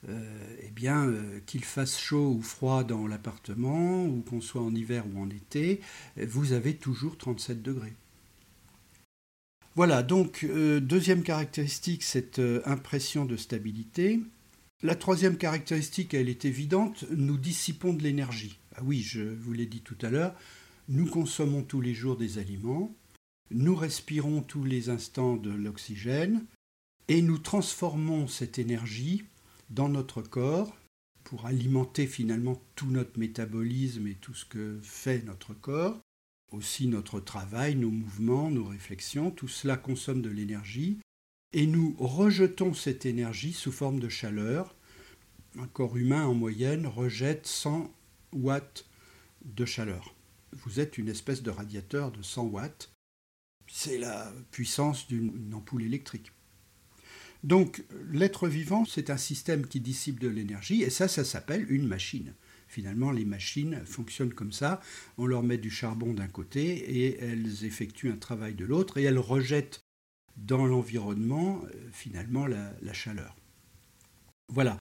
Euh, 0.09 0.57
eh 0.61 0.69
bien, 0.69 1.07
euh, 1.07 1.39
qu'il 1.45 1.63
fasse 1.63 1.97
chaud 1.97 2.35
ou 2.37 2.41
froid 2.41 2.83
dans 2.83 3.07
l'appartement, 3.07 4.05
ou 4.05 4.21
qu'on 4.29 4.41
soit 4.41 4.61
en 4.61 4.75
hiver 4.75 5.05
ou 5.13 5.21
en 5.21 5.29
été, 5.29 5.79
vous 6.17 6.51
avez 6.51 6.75
toujours 6.75 7.17
37 7.17 7.61
degrés. 7.61 7.93
Voilà, 9.75 10.03
donc 10.03 10.43
euh, 10.43 10.81
deuxième 10.81 11.23
caractéristique, 11.23 12.03
cette 12.03 12.41
impression 12.65 13.23
de 13.23 13.37
stabilité. 13.37 14.19
La 14.81 14.95
troisième 14.95 15.37
caractéristique, 15.37 16.13
elle 16.13 16.27
est 16.27 16.43
évidente, 16.43 17.05
nous 17.11 17.37
dissipons 17.37 17.93
de 17.93 18.03
l'énergie. 18.03 18.59
Ah 18.75 18.81
oui, 18.83 19.01
je 19.01 19.21
vous 19.21 19.53
l'ai 19.53 19.65
dit 19.65 19.81
tout 19.81 19.97
à 20.01 20.09
l'heure, 20.09 20.35
nous 20.89 21.05
consommons 21.05 21.63
tous 21.63 21.79
les 21.79 21.93
jours 21.93 22.17
des 22.17 22.39
aliments, 22.39 22.93
nous 23.51 23.75
respirons 23.75 24.41
tous 24.41 24.65
les 24.65 24.89
instants 24.89 25.37
de 25.37 25.51
l'oxygène, 25.51 26.43
et 27.07 27.21
nous 27.21 27.37
transformons 27.37 28.27
cette 28.27 28.59
énergie 28.59 29.23
dans 29.69 29.89
notre 29.89 30.21
corps 30.21 30.76
pour 31.23 31.45
alimenter 31.45 32.06
finalement 32.08 32.62
tout 32.76 32.88
notre 32.88 33.17
métabolisme 33.17 34.08
et 34.08 34.15
tout 34.15 34.34
ce 34.34 34.45
que 34.45 34.80
fait 34.82 35.23
notre 35.23 35.54
corps, 35.54 35.99
aussi 36.52 36.88
notre 36.88 37.19
travail, 37.19 37.76
nos 37.76 37.91
mouvements, 37.91 38.52
nos 38.52 38.65
réflexions, 38.65 39.32
tout 39.32 39.47
cela 39.47 39.78
consomme 39.78 40.21
de 40.21 40.30
l'énergie, 40.30 40.99
et 41.54 41.67
nous 41.67 41.95
rejetons 41.99 42.73
cette 42.73 43.06
énergie 43.06 43.54
sous 43.54 43.71
forme 43.71 43.99
de 43.99 44.10
chaleur. 44.10 44.76
Un 45.58 45.67
corps 45.67 45.97
humain 45.97 46.26
en 46.26 46.34
moyenne 46.34 46.88
rejette 46.88 47.45
100 47.45 47.93
watts 48.34 48.86
de 49.45 49.65
chaleur. 49.65 50.15
Vous 50.52 50.80
êtes 50.80 50.97
une 50.97 51.10
espèce 51.10 51.43
de 51.43 51.52
radiateur 51.52 52.12
de 52.12 52.21
100 52.21 52.45
watts. 52.45 52.91
C'est 53.67 53.97
la 53.97 54.32
puissance 54.52 55.08
d'une 55.08 55.54
ampoule 55.54 55.84
électrique. 55.84 56.32
Donc 57.43 57.84
l'être 58.12 58.47
vivant, 58.47 58.86
c'est 58.86 59.10
un 59.10 59.17
système 59.17 59.67
qui 59.67 59.82
dissipe 59.82 60.19
de 60.19 60.29
l'énergie, 60.29 60.82
et 60.82 60.89
ça, 60.89 61.08
ça 61.08 61.25
s'appelle 61.25 61.69
une 61.69 61.88
machine. 61.88 62.34
Finalement, 62.67 63.12
les 63.12 63.25
machines 63.25 63.82
fonctionnent 63.86 64.34
comme 64.34 64.51
ça. 64.51 64.82
On 65.17 65.27
leur 65.27 65.43
met 65.43 65.60
du 65.60 65.69
charbon 65.69 66.13
d'un 66.13 66.27
côté 66.27 66.63
et 66.69 67.19
elles 67.21 67.65
effectuent 67.65 68.10
un 68.10 68.17
travail 68.17 68.56
de 68.56 68.65
l'autre 68.65 68.97
et 68.97 69.03
elles 69.03 69.19
rejettent 69.19 69.84
dans 70.38 70.65
l'environnement 70.65 71.62
euh, 71.65 71.89
finalement 71.91 72.47
la, 72.47 72.73
la, 72.82 72.93
chaleur. 72.93 73.36
Voilà. 74.51 74.79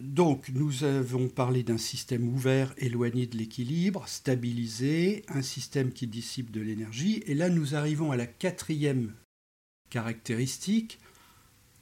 Donc 0.00 0.48
nous 0.54 0.84
avons 0.84 1.28
parlé 1.28 1.62
d'un 1.62 1.76
système 1.76 2.26
ouvert, 2.26 2.72
éloigné 2.78 3.26
de 3.26 3.36
l'équilibre, 3.36 4.08
stabilisé, 4.08 5.22
un 5.28 5.42
système 5.42 5.92
qui 5.92 6.06
dissipe 6.06 6.50
de 6.50 6.62
l'énergie. 6.62 7.22
Et 7.26 7.34
là 7.34 7.50
nous 7.50 7.74
arrivons 7.74 8.12
à 8.12 8.16
la 8.16 8.26
quatrième 8.26 9.12
caractéristique, 9.90 11.00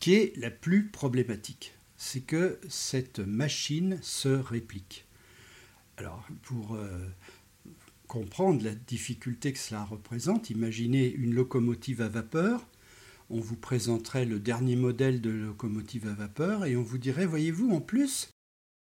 qui 0.00 0.14
est 0.14 0.36
la 0.36 0.50
plus 0.50 0.88
problématique. 0.88 1.74
C'est 1.96 2.20
que 2.20 2.58
cette 2.68 3.18
machine 3.18 3.98
se 4.02 4.28
réplique. 4.28 5.06
Alors, 5.96 6.26
pour 6.42 6.74
euh, 6.74 7.08
comprendre 8.06 8.64
la 8.64 8.74
difficulté 8.74 9.52
que 9.52 9.58
cela 9.58 9.84
représente, 9.84 10.50
imaginez 10.50 11.10
une 11.10 11.34
locomotive 11.34 12.02
à 12.02 12.08
vapeur. 12.08 12.66
On 13.30 13.40
vous 13.40 13.56
présenterait 13.56 14.24
le 14.24 14.38
dernier 14.38 14.76
modèle 14.76 15.20
de 15.20 15.30
locomotive 15.30 16.06
à 16.06 16.14
vapeur 16.14 16.64
et 16.64 16.76
on 16.76 16.82
vous 16.82 16.98
dirait, 16.98 17.26
voyez-vous, 17.26 17.70
en 17.70 17.80
plus, 17.80 18.30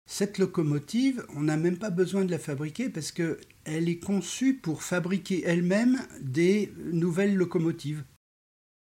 cette 0.09 0.39
locomotive, 0.39 1.27
on 1.35 1.43
n'a 1.43 1.57
même 1.57 1.79
pas 1.79 1.91
besoin 1.91 2.25
de 2.25 2.31
la 2.31 2.39
fabriquer 2.39 2.89
parce 2.89 3.11
qu'elle 3.11 3.89
est 3.89 3.99
conçue 3.99 4.55
pour 4.55 4.83
fabriquer 4.83 5.43
elle-même 5.45 5.99
des 6.21 6.73
nouvelles 6.93 7.35
locomotives. 7.35 8.05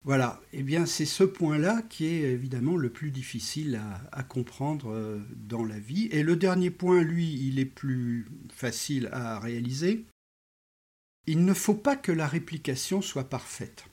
Voilà, 0.06 0.40
eh 0.52 0.62
bien 0.62 0.86
c'est 0.86 1.04
ce 1.04 1.24
point-là 1.24 1.82
qui 1.82 2.06
est 2.06 2.30
évidemment 2.30 2.76
le 2.76 2.90
plus 2.90 3.10
difficile 3.10 3.82
à, 4.12 4.22
comprendre 4.22 4.92
euh, 4.92 5.18
dans 5.34 5.64
la 5.64 5.80
vie. 5.80 6.06
Et 6.12 6.22
le 6.22 6.36
dernier 6.36 6.70
point, 6.70 7.02
lui, 7.02 7.34
il 7.48 7.58
est 7.58 7.64
plus 7.64 8.24
facile 8.48 9.08
à 9.10 9.40
réaliser. 9.40 10.04
Il 11.26 11.44
ne 11.44 11.52
faut 11.52 11.74
pas 11.74 11.96
que 11.96 12.12
la 12.12 12.28
réplication 12.28 13.02
soit 13.02 13.28
parfaite. 13.28 13.86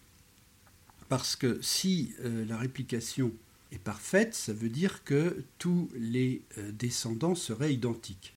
Parce 1.10 1.36
que 1.36 1.60
si 1.64 2.14
euh, 2.20 2.46
la 2.46 2.58
réplication 2.58 3.34
est 3.72 3.80
parfaite, 3.80 4.36
ça 4.36 4.54
veut 4.54 4.70
dire 4.70 5.04
que 5.04 5.44
tous 5.58 5.90
les 5.96 6.44
euh, 6.60 6.72
descendants 6.72 7.34
seraient 7.34 7.74
identiques. 7.74 8.36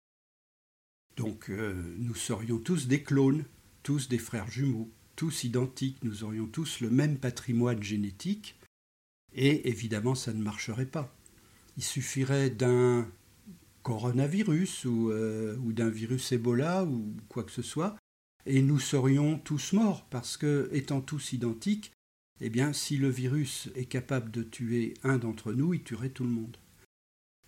Donc 1.19 1.49
nous 1.49 2.15
serions 2.15 2.59
tous 2.59 2.89
des 2.89 3.03
clones, 3.03 3.45
tous 3.83 4.09
des 4.09 4.19
frères 4.19 4.51
jumeaux 4.51 4.91
tous 5.17 5.45
identiques, 5.45 6.05
nous 6.05 6.25
aurions 6.25 6.47
tous 6.47 6.81
le 6.81 6.91
même 6.91 7.19
patrimoine 7.19 7.83
génétique, 7.83 8.59
et 9.35 9.69
évidemment 9.69 10.15
ça 10.15 10.33
ne 10.33 10.43
marcherait 10.43 10.87
pas. 10.87 11.15
Il 11.77 11.83
suffirait 11.83 12.51
d'un 12.51 13.11
coronavirus 13.83 14.85
ou, 14.85 15.11
euh, 15.11 15.57
ou 15.59 15.73
d'un 15.73 15.91
virus 15.91 16.33
Ebola 16.33 16.85
ou 16.85 17.15
quoi 17.29 17.45
que 17.45 17.53
ce 17.53 17.63
soit, 17.63 17.97
et 18.47 18.63
nous 18.63 18.79
serions 18.79 19.39
tous 19.39 19.73
morts, 19.73 20.07
parce 20.09 20.37
que, 20.37 20.69
étant 20.73 21.01
tous 21.01 21.33
identiques, 21.33 21.93
eh 22.41 22.51
bien, 22.51 22.73
si 22.73 22.97
le 22.97 23.09
virus 23.09 23.69
est 23.75 23.87
capable 23.87 24.31
de 24.31 24.43
tuer 24.43 24.95
un 25.03 25.19
d'entre 25.19 25.53
nous, 25.53 25.75
il 25.75 25.83
tuerait 25.83 26.11
tout 26.11 26.25
le 26.25 26.31
monde. 26.31 26.57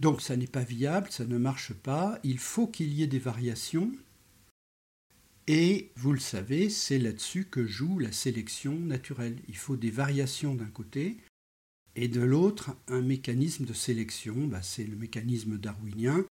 Donc 0.01 0.23
ça 0.23 0.37
n'est 0.37 0.47
pas 0.47 0.63
viable, 0.63 1.09
ça 1.11 1.25
ne 1.25 1.39
marche 1.39 1.73
pas, 1.73 2.19
il 2.23 2.39
faut 2.39 2.67
qu'il 2.67 2.93
y 2.93 3.03
ait 3.03 3.09
des 3.09 3.19
variations, 3.19 3.93
et 5.51 5.93
vous 5.97 6.13
le 6.13 6.21
savez, 6.21 6.69
c'est 6.69 6.99
là-dessus 6.99 7.47
que 7.47 7.67
joue 7.67 7.99
la 7.99 8.13
sélection 8.13 8.79
naturelle. 8.79 9.39
Il 9.49 9.57
faut 9.57 9.77
des 9.77 9.91
variations 9.91 10.55
d'un 10.55 10.67
côté 10.67 11.17
et 11.97 12.07
de 12.07 12.21
l'autre 12.21 12.77
un 12.87 13.01
mécanisme 13.01 13.65
de 13.65 13.73
sélection. 13.73 14.47
Bah, 14.47 14.63
c'est 14.63 14.85
le 14.85 14.95
mécanisme 14.95 15.57
darwinien. 15.57 16.27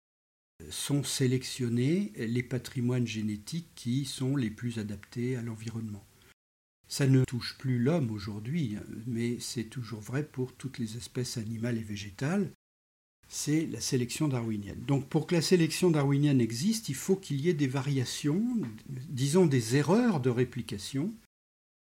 sont 0.69 1.03
sélectionnés 1.03 2.13
les 2.17 2.43
patrimoines 2.43 3.07
génétiques 3.07 3.71
qui 3.75 4.05
sont 4.05 4.37
les 4.37 4.51
plus 4.51 4.79
adaptés 4.79 5.37
à 5.37 5.43
l'environnement. 5.43 6.07
Ça 6.87 7.07
ne 7.07 7.25
touche 7.25 7.57
plus 7.59 7.79
l'homme 7.79 8.11
aujourd'hui, 8.11 8.77
mais 9.07 9.41
c'est 9.41 9.65
toujours 9.65 10.01
vrai 10.01 10.25
pour 10.25 10.55
toutes 10.55 10.79
les 10.79 10.99
espèces 10.99 11.39
animales 11.39 11.79
et 11.79 11.83
végétales. 11.83 12.53
C'est 13.29 13.67
la 13.67 13.81
sélection 13.81 14.29
darwinienne. 14.29 14.81
Donc 14.87 15.09
pour 15.09 15.27
que 15.27 15.35
la 15.35 15.43
sélection 15.43 15.91
darwinienne 15.91 16.41
existe, 16.41 16.89
il 16.89 16.95
faut 16.95 17.17
qu'il 17.17 17.41
y 17.41 17.49
ait 17.49 17.55
des 17.55 17.67
variations, 17.67 18.43
disons 19.09 19.47
des 19.47 19.77
erreurs 19.77 20.21
de 20.21 20.31
réplication, 20.31 21.13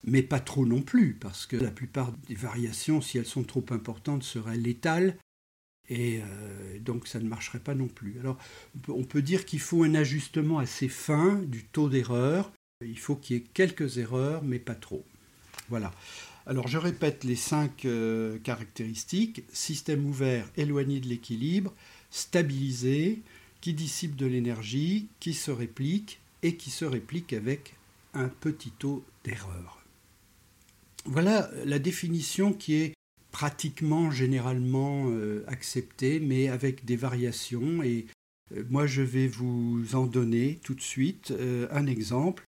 mais 0.04 0.22
pas 0.22 0.40
trop 0.40 0.66
non 0.66 0.82
plus, 0.82 1.14
parce 1.14 1.46
que 1.46 1.56
la 1.56 1.70
plupart 1.70 2.12
des 2.28 2.34
variations, 2.34 3.00
si 3.00 3.18
elles 3.18 3.26
sont 3.26 3.44
trop 3.44 3.64
importantes, 3.70 4.22
seraient 4.22 4.56
létales, 4.56 5.16
et 5.88 6.20
euh, 6.22 6.78
donc 6.78 7.08
ça 7.08 7.18
ne 7.18 7.28
marcherait 7.28 7.60
pas 7.60 7.74
non 7.74 7.88
plus. 7.88 8.18
Alors 8.20 8.38
on 8.88 9.04
peut 9.04 9.22
dire 9.22 9.44
qu'il 9.44 9.60
faut 9.60 9.82
un 9.82 9.94
ajustement 9.96 10.58
assez 10.58 10.88
fin 10.88 11.40
du 11.46 11.64
taux 11.64 11.88
d'erreur 11.88 12.52
il 12.84 12.98
faut 12.98 13.16
qu'il 13.16 13.36
y 13.36 13.38
ait 13.40 13.42
quelques 13.42 13.98
erreurs, 13.98 14.42
mais 14.42 14.58
pas 14.58 14.74
trop. 14.74 15.04
Voilà. 15.68 15.92
Alors 16.46 16.66
je 16.66 16.78
répète 16.78 17.24
les 17.24 17.36
cinq 17.36 17.84
euh, 17.84 18.38
caractéristiques. 18.38 19.44
Système 19.52 20.06
ouvert, 20.06 20.50
éloigné 20.56 21.00
de 21.00 21.08
l'équilibre, 21.08 21.72
stabilisé, 22.10 23.22
qui 23.60 23.74
dissipe 23.74 24.16
de 24.16 24.26
l'énergie, 24.26 25.08
qui 25.20 25.34
se 25.34 25.50
réplique 25.50 26.20
et 26.42 26.56
qui 26.56 26.70
se 26.70 26.84
réplique 26.84 27.32
avec 27.32 27.74
un 28.14 28.28
petit 28.28 28.72
taux 28.72 29.04
d'erreur. 29.24 29.84
Voilà 31.04 31.50
la 31.64 31.78
définition 31.78 32.52
qui 32.52 32.74
est 32.74 32.94
pratiquement 33.30 34.10
généralement 34.10 35.06
euh, 35.08 35.44
acceptée, 35.46 36.20
mais 36.20 36.48
avec 36.48 36.84
des 36.84 36.96
variations. 36.96 37.82
Et 37.82 38.06
euh, 38.54 38.64
moi, 38.68 38.86
je 38.86 39.02
vais 39.02 39.28
vous 39.28 39.94
en 39.94 40.06
donner 40.06 40.58
tout 40.64 40.74
de 40.74 40.82
suite 40.82 41.32
un 41.70 41.86
exemple 41.86 42.44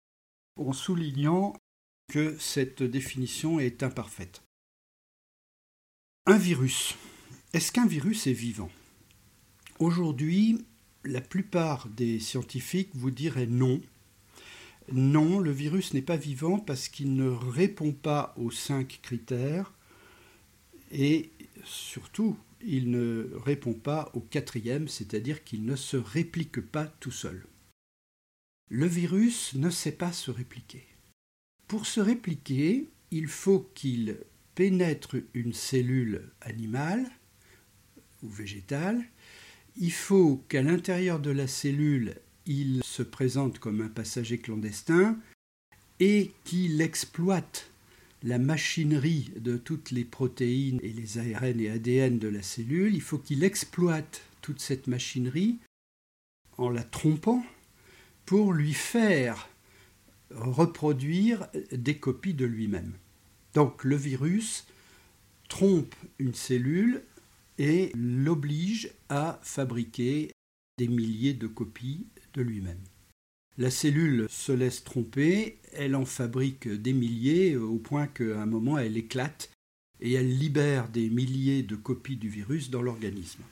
en 0.56 0.72
soulignant 0.72 1.54
que 2.08 2.36
cette 2.38 2.82
définition 2.82 3.58
est 3.58 3.82
imparfaite. 3.82 4.42
Un 6.26 6.38
virus. 6.38 6.94
Est-ce 7.52 7.72
qu'un 7.72 7.86
virus 7.86 8.26
est 8.26 8.32
vivant? 8.32 8.70
Aujourd'hui, 9.78 10.64
la 11.04 11.20
plupart 11.20 11.88
des 11.88 12.18
scientifiques 12.18 12.94
vous 12.94 13.10
diraient 13.10 13.46
non. 13.46 13.80
Non, 14.92 15.38
le 15.38 15.50
virus 15.50 15.94
n'est 15.94 16.02
pas 16.02 16.16
vivant 16.16 16.58
parce 16.58 16.88
qu'il 16.88 17.14
ne 17.14 17.28
répond 17.28 17.92
pas 17.92 18.34
aux 18.36 18.50
cinq 18.50 19.00
critères 19.02 19.72
et 20.90 21.30
surtout, 21.64 22.38
il 22.60 22.90
ne 22.90 23.30
répond 23.34 23.74
pas 23.74 24.10
au 24.14 24.20
quatrième, 24.20 24.88
c'est-à-dire 24.88 25.44
qu'il 25.44 25.64
ne 25.64 25.76
se 25.76 25.96
réplique 25.96 26.60
pas 26.60 26.86
tout 26.86 27.10
seul. 27.10 27.46
Le 28.70 28.86
virus 28.86 29.54
ne 29.54 29.70
sait 29.70 29.92
pas 29.92 30.12
se 30.12 30.30
répliquer. 30.30 30.86
Pour 31.68 31.86
se 31.86 32.00
répliquer, 32.00 32.88
il 33.10 33.28
faut 33.28 33.70
qu'il 33.74 34.18
pénètre 34.54 35.16
une 35.34 35.52
cellule 35.52 36.30
animale 36.40 37.10
ou 38.22 38.28
végétale. 38.28 39.02
Il 39.76 39.92
faut 39.92 40.44
qu'à 40.48 40.62
l'intérieur 40.62 41.18
de 41.20 41.30
la 41.30 41.46
cellule, 41.46 42.16
il 42.46 42.82
se 42.84 43.02
présente 43.02 43.58
comme 43.58 43.80
un 43.80 43.88
passager 43.88 44.38
clandestin 44.38 45.18
et 46.00 46.32
qu'il 46.44 46.80
exploite 46.80 47.70
la 48.22 48.38
machinerie 48.38 49.30
de 49.36 49.56
toutes 49.56 49.90
les 49.90 50.04
protéines 50.04 50.80
et 50.82 50.92
les 50.92 51.18
ARN 51.18 51.60
et 51.60 51.70
ADN 51.70 52.18
de 52.18 52.28
la 52.28 52.42
cellule. 52.42 52.94
Il 52.94 53.02
faut 53.02 53.18
qu'il 53.18 53.44
exploite 53.44 54.22
toute 54.40 54.60
cette 54.60 54.86
machinerie 54.86 55.58
en 56.56 56.70
la 56.70 56.84
trompant 56.84 57.44
pour 58.24 58.52
lui 58.52 58.72
faire 58.72 59.48
reproduire 60.30 61.48
des 61.72 61.98
copies 61.98 62.34
de 62.34 62.44
lui-même. 62.44 62.92
Donc 63.54 63.84
le 63.84 63.96
virus 63.96 64.66
trompe 65.48 65.94
une 66.18 66.34
cellule 66.34 67.02
et 67.58 67.92
l'oblige 67.94 68.90
à 69.08 69.38
fabriquer 69.42 70.32
des 70.78 70.88
milliers 70.88 71.34
de 71.34 71.46
copies 71.46 72.06
de 72.34 72.42
lui-même. 72.42 72.80
La 73.56 73.70
cellule 73.70 74.26
se 74.28 74.50
laisse 74.50 74.82
tromper, 74.82 75.58
elle 75.72 75.94
en 75.94 76.04
fabrique 76.04 76.66
des 76.66 76.92
milliers 76.92 77.56
au 77.56 77.76
point 77.76 78.08
qu'à 78.08 78.42
un 78.42 78.46
moment 78.46 78.78
elle 78.78 78.96
éclate 78.96 79.50
et 80.00 80.12
elle 80.14 80.36
libère 80.36 80.88
des 80.88 81.08
milliers 81.08 81.62
de 81.62 81.76
copies 81.76 82.16
du 82.16 82.28
virus 82.28 82.70
dans 82.70 82.82
l'organisme. 82.82 83.42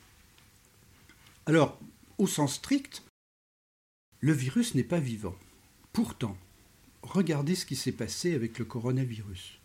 Alors, 1.47 1.79
au 2.19 2.27
sens 2.27 2.55
strict, 2.55 3.05
le 4.21 4.33
virus 4.33 4.75
n'est 4.75 4.83
pas 4.83 5.01
vivant. 5.01 5.37
Pourtant, 5.93 6.37
regardez 7.03 7.55
ce 7.55 7.67
qui 7.67 7.77
s'est 7.77 7.93
passé 7.93 8.35
avec 8.35 8.59
le 8.59 8.65
coronavirus. 8.65 9.59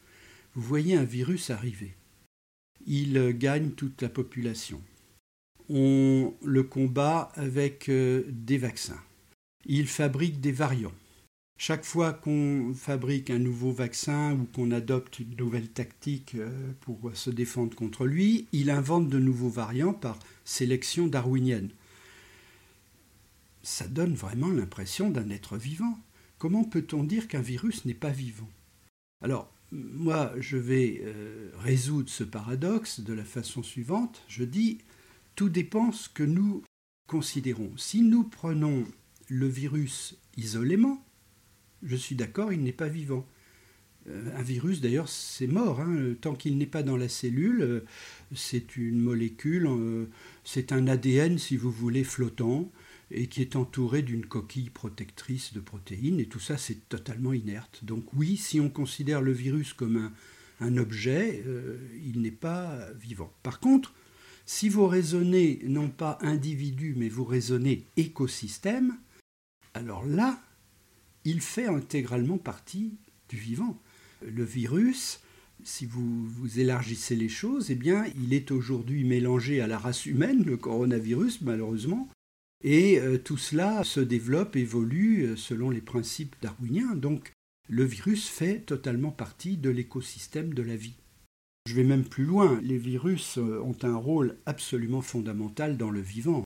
Vous 0.55 0.61
voyez 0.61 0.95
un 0.95 1.03
virus 1.03 1.49
arriver. 1.49 1.93
Il 2.85 3.37
gagne 3.37 3.71
toute 3.71 4.01
la 4.01 4.09
population. 4.09 4.81
On 5.69 6.33
le 6.43 6.63
combat 6.63 7.31
avec 7.35 7.89
euh, 7.89 8.23
des 8.29 8.57
vaccins. 8.57 9.01
Il 9.65 9.87
fabrique 9.87 10.39
des 10.39 10.53
variants. 10.53 10.93
Chaque 11.59 11.83
fois 11.83 12.13
qu'on 12.13 12.73
fabrique 12.73 13.29
un 13.29 13.39
nouveau 13.39 13.71
vaccin 13.71 14.33
ou 14.33 14.45
qu'on 14.45 14.71
adopte 14.71 15.19
une 15.19 15.35
nouvelle 15.35 15.69
tactique 15.69 16.35
euh, 16.35 16.49
pour 16.81 17.11
se 17.15 17.29
défendre 17.29 17.75
contre 17.75 18.05
lui, 18.05 18.47
il 18.53 18.69
invente 18.69 19.09
de 19.09 19.19
nouveaux 19.19 19.49
variants 19.49 19.93
par 19.93 20.19
sélection 20.45 21.07
darwinienne 21.07 21.71
ça 23.67 23.85
donne 23.85 24.13
vraiment 24.13 24.47
l'impression 24.47 25.09
d'un 25.09 25.29
être 25.29 25.57
vivant. 25.57 25.99
Comment 26.37 26.63
peut-on 26.63 27.03
dire 27.03 27.27
qu'un 27.27 27.41
virus 27.41 27.85
n'est 27.85 27.95
pas 27.95 28.11
vivant? 28.11 28.49
Alors, 29.21 29.51
moi, 29.71 30.33
je 30.37 30.57
vais 30.57 31.01
euh, 31.03 31.49
résoudre 31.57 32.09
ce 32.09 32.23
paradoxe 32.23 32.99
de 32.99 33.13
la 33.13 33.25
façon 33.25 33.63
suivante. 33.63 34.23
Je 34.27 34.43
dis, 34.43 34.77
tout 35.35 35.49
dépend 35.49 35.91
ce 35.91 36.09
que 36.09 36.23
nous 36.23 36.63
considérons. 37.07 37.71
Si 37.75 38.01
nous 38.01 38.23
prenons 38.23 38.85
le 39.27 39.47
virus 39.47 40.15
isolément, 40.37 41.03
je 41.83 41.95
suis 41.95 42.15
d'accord, 42.15 42.53
il 42.53 42.61
n'est 42.61 42.71
pas 42.71 42.87
vivant. 42.87 43.25
Euh, 44.07 44.37
un 44.37 44.43
virus, 44.43 44.79
d'ailleurs, 44.79 45.09
c'est 45.09 45.47
mort. 45.47 45.81
Hein. 45.81 46.13
Tant 46.21 46.35
qu'il 46.35 46.59
n'est 46.59 46.67
pas 46.67 46.83
dans 46.83 46.97
la 46.97 47.09
cellule, 47.09 47.61
euh, 47.61 47.85
c'est 48.35 48.77
une 48.77 48.99
molécule, 48.99 49.67
c'est 50.43 50.71
un 50.71 50.87
ADN, 50.87 51.39
si 51.39 51.57
vous 51.57 51.71
voulez, 51.71 52.03
flottant 52.03 52.71
et 53.11 53.27
qui 53.27 53.41
est 53.41 53.55
entouré 53.55 54.01
d'une 54.01 54.25
coquille 54.25 54.69
protectrice 54.69 55.53
de 55.53 55.59
protéines, 55.59 56.19
et 56.19 56.27
tout 56.27 56.39
ça 56.39 56.57
c'est 56.57 56.89
totalement 56.89 57.33
inerte. 57.33 57.83
Donc 57.83 58.05
oui, 58.13 58.37
si 58.37 58.59
on 58.59 58.69
considère 58.69 59.21
le 59.21 59.31
virus 59.31 59.73
comme 59.73 60.11
un, 60.59 60.77
objet, 60.77 61.43
euh, 61.45 61.77
il 62.03 62.21
n'est 62.21 62.31
pas 62.31 62.91
vivant. 62.99 63.31
Par 63.43 63.59
contre, 63.59 63.93
si 64.45 64.69
vous 64.69 64.87
raisonnez 64.87 65.59
non 65.65 65.89
pas 65.89 66.17
individu, 66.21 66.95
mais 66.97 67.09
vous 67.09 67.25
raisonnez 67.25 67.85
écosystème, 67.97 68.97
alors 69.73 70.05
là, 70.05 70.41
il 71.25 71.41
fait 71.41 71.67
intégralement 71.67 72.37
partie 72.37 72.97
du 73.29 73.37
vivant. 73.37 73.79
Le 74.25 74.43
virus, 74.43 75.19
si 75.63 75.85
vous, 75.85 76.25
vous 76.25 76.59
élargissez 76.59 77.15
les 77.15 77.29
choses, 77.29 77.69
eh 77.71 77.75
bien, 77.75 78.05
il 78.15 78.33
est 78.33 78.51
aujourd'hui 78.51 79.03
mélangé 79.03 79.61
à 79.61 79.67
la 79.67 79.77
race 79.77 80.05
humaine, 80.05 80.43
le 80.43 80.57
coronavirus, 80.57 81.41
malheureusement, 81.41 82.07
et 82.63 82.99
euh, 82.99 83.17
tout 83.17 83.37
cela 83.37 83.83
se 83.83 83.99
développe, 83.99 84.55
évolue 84.55 85.23
euh, 85.23 85.35
selon 85.35 85.69
les 85.69 85.81
principes 85.81 86.35
darwiniens. 86.41 86.95
Donc 86.95 87.31
le 87.69 87.83
virus 87.83 88.27
fait 88.27 88.59
totalement 88.59 89.11
partie 89.11 89.57
de 89.57 89.69
l'écosystème 89.69 90.53
de 90.53 90.63
la 90.63 90.75
vie. 90.75 90.95
Je 91.67 91.75
vais 91.75 91.83
même 91.83 92.05
plus 92.05 92.25
loin. 92.25 92.59
Les 92.63 92.77
virus 92.77 93.37
euh, 93.37 93.61
ont 93.61 93.77
un 93.83 93.95
rôle 93.95 94.37
absolument 94.45 95.01
fondamental 95.01 95.77
dans 95.77 95.91
le 95.91 96.01
vivant. 96.01 96.43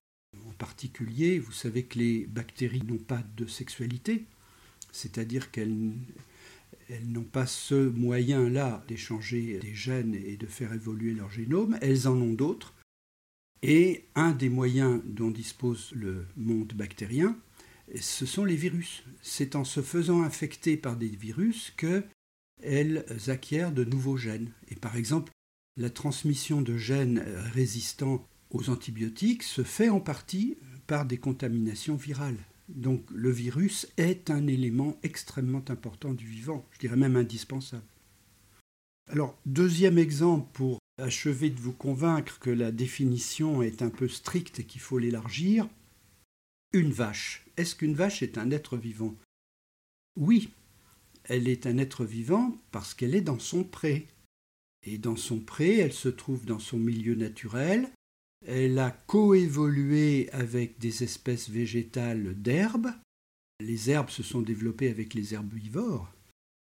En 0.48 0.54
particulier, 0.54 1.40
vous 1.40 1.52
savez 1.52 1.84
que 1.84 2.00
les 2.00 2.26
bactéries 2.26 2.84
n'ont 2.84 2.98
pas 2.98 3.24
de 3.38 3.46
sexualité, 3.46 4.26
c'est-à-dire 4.92 5.52
qu'elles 5.52 5.94
n'ont 7.06 7.24
pas 7.24 7.46
ce 7.46 7.90
moyen-là 7.90 8.84
d'échanger 8.88 9.60
des 9.60 9.76
gènes 9.76 10.16
et 10.16 10.38
de 10.38 10.46
faire 10.46 10.74
évoluer 10.74 11.14
leur 11.14 11.30
génome, 11.30 11.78
elles 11.82 12.08
en 12.08 12.16
ont 12.16 12.34
d'autres. 12.34 12.74
Et 13.64 14.06
un 14.16 14.32
des 14.32 14.50
moyens 14.50 15.02
dont 15.06 15.30
dispose 15.30 15.92
le 15.94 16.26
monde 16.36 16.74
bactérien, 16.74 17.38
ce 18.00 18.26
sont 18.26 18.46
les 18.46 18.56
virus. 18.56 19.04
C'est 19.22 19.56
en 19.56 19.64
se 19.64 19.82
faisant 19.82 20.24
infecter 20.24 20.78
par 20.78 20.96
des 20.96 21.08
virus 21.08 21.72
qu'elles 21.78 23.06
acquièrent 23.28 23.72
de 23.72 23.84
nouveaux 23.84 24.18
gènes. 24.18 24.52
Et 24.70 24.76
par 24.76 24.96
exemple, 24.96 25.32
la 25.78 25.90
transmission 25.90 26.62
de 26.62 26.78
gènes 26.78 27.24
résistants 27.54 28.26
aux 28.50 28.70
antibiotiques 28.70 29.44
se 29.44 29.64
fait 29.64 29.90
en 29.90 30.00
partie 30.00 30.58
par 30.88 31.06
des 31.06 31.18
contaminations 31.18 31.96
virales. 31.96 32.40
Donc 32.68 33.04
le 33.12 33.32
virus 33.32 33.88
est 33.98 34.30
un 34.30 34.48
élément 34.48 34.98
extrêmement 35.04 35.64
important 35.70 36.14
du 36.14 36.26
vivant, 36.26 36.66
je 36.72 36.80
dirais 36.80 36.96
même 36.96 37.16
indispensable. 37.16 37.84
Alors, 39.10 39.38
deuxième 39.46 39.98
exemple 39.98 40.50
pour 40.54 40.80
achever 40.98 41.50
de 41.50 41.60
vous 41.60 41.74
convaincre 41.74 42.40
que 42.40 42.50
la 42.50 42.72
définition 42.72 43.62
est 43.62 43.82
un 43.82 43.90
peu 43.90 44.08
stricte 44.08 44.60
et 44.60 44.66
qu'il 44.66 44.82
faut 44.82 45.00
l'élargir, 45.00 45.68
une 46.74 46.92
vache. 46.92 47.46
Est-ce 47.58 47.76
qu'une 47.76 47.96
vache 47.96 48.24
est 48.24 48.38
un 48.38 48.52
être 48.52 48.78
vivant? 48.78 49.16
Oui, 50.18 50.50
elle 51.26 51.48
est 51.48 51.66
un 51.66 51.78
être 51.78 52.06
vivant 52.06 52.58
parce 52.72 52.94
qu'elle 52.94 53.16
est 53.16 53.22
dans 53.22 53.40
son 53.40 53.64
pré. 53.64 54.08
Et 54.84 54.98
dans 54.98 55.16
son 55.16 55.40
pré, 55.40 55.78
elle 55.78 55.94
se 55.94 56.10
trouve 56.10 56.46
dans 56.46 56.60
son 56.60 56.78
milieu 56.78 57.16
naturel, 57.16 57.90
elle 58.46 58.80
a 58.80 58.92
coévolué 58.92 60.30
avec 60.32 60.80
des 60.80 61.04
espèces 61.04 61.50
végétales 61.50 62.34
d'herbes, 62.42 62.92
les 63.60 63.92
herbes 63.92 64.10
se 64.10 64.24
sont 64.24 64.42
développées 64.42 64.90
avec 64.90 65.14
les 65.14 65.36
herbivores, 65.36 66.12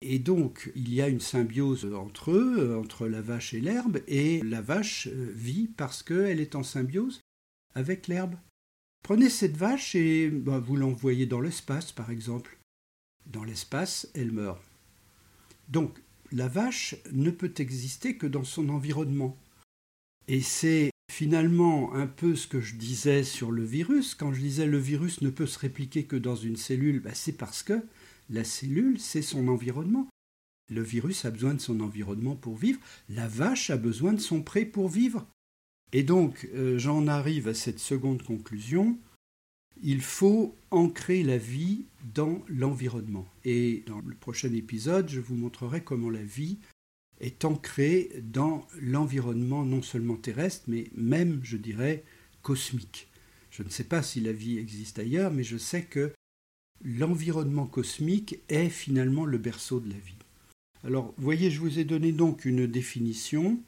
et 0.02 0.20
donc 0.20 0.72
il 0.76 0.94
y 0.94 1.02
a 1.02 1.08
une 1.08 1.22
symbiose 1.22 1.86
entre 1.94 2.32
eux, 2.32 2.78
entre 2.78 3.08
la 3.08 3.22
vache 3.22 3.54
et 3.54 3.60
l'herbe, 3.60 4.02
et 4.08 4.42
la 4.44 4.62
vache 4.62 5.08
vit 5.08 5.68
parce 5.76 6.04
qu'elle 6.04 6.40
est 6.40 6.56
en 6.56 6.64
symbiose 6.64 7.22
avec 7.74 8.08
l'herbe. 8.08 8.36
Prenez 9.04 9.30
cette 9.30 9.56
vache 9.56 9.96
et 9.96 10.30
bah, 10.30 10.60
vous 10.60 10.76
l'envoyez 10.76 11.26
dans 11.26 11.40
l'espace, 11.40 11.92
par 11.92 12.12
exemple. 12.12 12.58
Dans 13.26 13.44
l'espace, 13.44 14.10
elle 14.14 14.32
meurt. 14.32 14.62
Donc, 15.70 15.98
la 16.32 16.48
vache 16.48 16.96
ne 17.14 17.32
peut 17.32 17.54
exister 17.58 18.18
que 18.18 18.28
dans 18.28 18.44
son 18.44 18.70
environnement. 18.70 19.38
Et 20.28 20.42
c'est 20.42 20.92
finalement 21.10 21.94
un 21.94 22.08
peu 22.08 22.36
ce 22.36 22.48
que 22.48 22.60
je 22.60 22.76
disais 22.76 23.24
sur 23.24 23.52
le 23.52 23.64
virus. 23.64 24.14
Quand 24.14 24.34
je 24.34 24.42
disais 24.42 24.66
le 24.66 24.78
virus 24.78 25.22
ne 25.22 25.30
peut 25.30 25.48
se 25.48 25.60
répliquer 25.60 26.04
que 26.04 26.18
dans 26.18 26.36
une 26.36 26.58
cellule, 26.58 27.00
bah, 27.00 27.14
c'est 27.14 27.38
parce 27.38 27.64
que 27.64 27.82
la 28.30 28.44
cellule, 28.44 29.00
c'est 29.00 29.22
son 29.22 29.48
environnement. 29.48 30.08
Le 30.70 30.82
virus 30.82 31.26
a 31.26 31.32
besoin 31.32 31.54
de 31.54 31.62
son 31.62 31.80
environnement 31.80 32.36
pour 32.36 32.58
vivre. 32.58 32.80
La 33.10 33.28
vache 33.28 33.70
a 33.70 33.78
besoin 33.78 34.14
de 34.14 34.20
son 34.20 34.42
pré 34.42 34.66
pour 34.66 34.90
vivre. 34.90 35.26
Et 35.94 36.04
donc, 36.04 36.50
euh, 36.54 36.78
j'en 36.78 37.08
arrive 37.08 37.48
à 37.48 37.54
cette 37.54 37.80
seconde 37.80 38.22
conclusion. 38.22 38.98
Il 39.82 40.02
faut 40.02 40.56
ancrer 40.72 41.24
la 41.24 41.38
vie 41.38 41.86
dans 42.14 42.44
l'environnement. 42.48 43.28
Et 43.46 43.84
dans 43.88 44.02
le 44.02 44.16
prochain 44.16 44.52
épisode, 44.54 45.10
je 45.10 45.22
vous 45.22 45.36
montrerai 45.36 45.84
comment 45.84 46.10
la 46.10 46.24
vie 46.24 46.60
est 47.20 47.46
ancrée 47.46 48.12
dans 48.24 48.68
l'environnement 48.82 49.64
non 49.64 49.82
seulement 49.82 50.18
terrestre, 50.18 50.66
mais 50.68 50.92
même, 50.96 51.40
je 51.44 51.58
dirais, 51.58 52.04
cosmique. 52.42 53.08
Je 53.50 53.64
ne 53.64 53.70
sais 53.70 53.86
pas 53.86 54.04
si 54.04 54.20
la 54.20 54.34
vie 54.34 54.58
existe 54.58 55.00
ailleurs, 55.00 55.32
mais 55.32 55.44
je 55.44 55.58
sais 55.58 55.84
que 55.84 56.12
l'environnement 56.84 57.66
cosmique 57.66 58.40
est 58.50 58.70
finalement 58.70 59.26
le 59.26 59.38
berceau 59.38 59.80
de 59.80 59.90
la 59.90 59.98
vie. 59.98 60.14
Alors, 60.84 61.14
voyez, 61.18 61.50
je 61.52 61.60
vous 61.60 61.80
ai 61.80 61.84
donné 61.84 62.12
donc 62.12 62.46
une 62.46 62.68
définition 62.68 63.60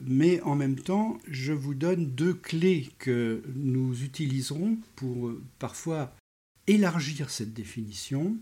mais 0.00 0.40
en 0.42 0.54
même 0.54 0.78
temps, 0.78 1.18
je 1.28 1.52
vous 1.52 1.74
donne 1.74 2.06
deux 2.06 2.34
clés 2.34 2.88
que 2.98 3.42
nous 3.54 4.02
utiliserons 4.02 4.78
pour 4.96 5.28
euh, 5.28 5.42
parfois 5.58 6.16
élargir 6.66 7.30
cette 7.30 7.52
définition. 7.52 8.36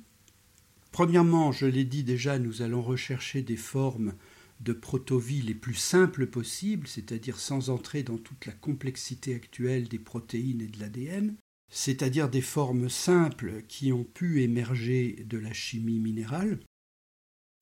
Premièrement, 0.92 1.52
je 1.52 1.66
l'ai 1.66 1.84
dit 1.84 2.04
déjà, 2.04 2.38
nous 2.38 2.62
allons 2.62 2.82
rechercher 2.82 3.42
des 3.42 3.56
formes 3.56 4.14
de 4.60 4.72
protovie 4.72 5.42
les 5.42 5.54
plus 5.54 5.74
simples 5.74 6.26
possibles, 6.26 6.86
c'est-à-dire 6.86 7.38
sans 7.38 7.70
entrer 7.70 8.02
dans 8.02 8.18
toute 8.18 8.46
la 8.46 8.52
complexité 8.52 9.34
actuelle 9.34 9.88
des 9.88 9.98
protéines 9.98 10.60
et 10.60 10.66
de 10.66 10.78
l'ADN, 10.78 11.34
c'est-à-dire 11.70 12.28
des 12.28 12.40
formes 12.42 12.88
simples 12.88 13.62
qui 13.68 13.92
ont 13.92 14.04
pu 14.04 14.42
émerger 14.42 15.24
de 15.26 15.38
la 15.38 15.52
chimie 15.52 16.00
minérale. 16.00 16.58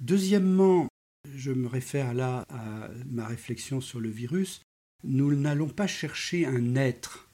Deuxièmement, 0.01 0.89
je 1.35 1.53
me 1.53 1.69
réfère 1.69 2.15
là 2.15 2.45
à 2.49 2.89
ma 3.11 3.27
réflexion 3.27 3.81
sur 3.81 4.01
le 4.01 4.09
virus, 4.09 4.63
nous 5.05 5.35
n'allons 5.35 5.69
pas 5.69 5.87
chercher 5.87 6.47
un 6.47 6.75
être. 6.75 7.29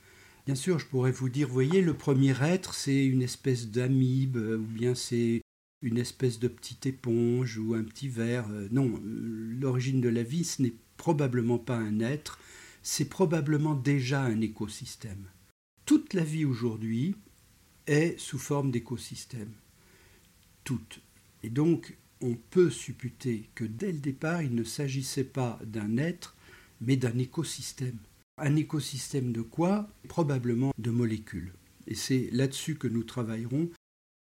Bien 0.46 0.54
sûr, 0.54 0.78
je 0.78 0.86
pourrais 0.86 1.12
vous 1.12 1.28
dire, 1.28 1.48
voyez, 1.48 1.80
le 1.80 1.94
premier 1.94 2.34
être, 2.42 2.74
c'est 2.74 3.06
une 3.06 3.22
espèce 3.22 3.68
d'amibe, 3.68 4.36
ou 4.36 4.66
bien 4.66 4.94
c'est 4.94 5.40
une 5.80 5.98
espèce 5.98 6.38
de 6.38 6.48
petite 6.48 6.86
éponge 6.86 7.58
ou 7.58 7.74
un 7.74 7.84
petit 7.84 8.08
ver. 8.08 8.48
Non, 8.70 9.00
l'origine 9.02 10.00
de 10.00 10.08
la 10.08 10.22
vie, 10.22 10.44
ce 10.44 10.62
n'est 10.62 10.74
probablement 10.96 11.58
pas 11.58 11.76
un 11.76 12.00
être, 12.00 12.38
c'est 12.82 13.08
probablement 13.08 13.74
déjà 13.74 14.22
un 14.22 14.40
écosystème. 14.40 15.28
Toute 15.84 16.14
la 16.14 16.24
vie 16.24 16.46
aujourd'hui 16.46 17.14
est 17.86 18.18
sous 18.18 18.38
forme 18.38 18.70
d'écosystème. 18.70 19.52
Toute. 20.64 21.00
Et 21.42 21.50
donc, 21.50 21.98
on 22.22 22.36
peut 22.36 22.70
supputer 22.70 23.50
que 23.54 23.64
dès 23.64 23.92
le 23.92 23.98
départ, 23.98 24.40
il 24.40 24.54
ne 24.54 24.64
s'agissait 24.64 25.24
pas 25.24 25.60
d'un 25.62 25.98
être, 25.98 26.36
mais 26.80 26.96
d'un 26.96 27.18
écosystème. 27.18 27.98
Un 28.38 28.56
écosystème 28.56 29.32
de 29.32 29.42
quoi? 29.42 29.90
Probablement 30.08 30.72
de 30.78 30.90
molécules. 30.90 31.52
Et 31.86 31.94
c'est 31.94 32.30
là-dessus 32.32 32.76
que 32.76 32.88
nous 32.88 33.04
travaillerons. 33.04 33.70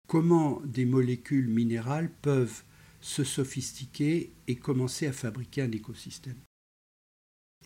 Comment 0.08 0.60
des 0.64 0.84
molécules 0.84 1.48
minérales 1.48 2.10
peuvent 2.22 2.64
se 3.00 3.22
sophistiquer 3.22 4.32
et 4.48 4.56
commencer 4.56 5.06
à 5.06 5.12
fabriquer 5.12 5.62
un 5.62 5.70
écosystème? 5.70 6.38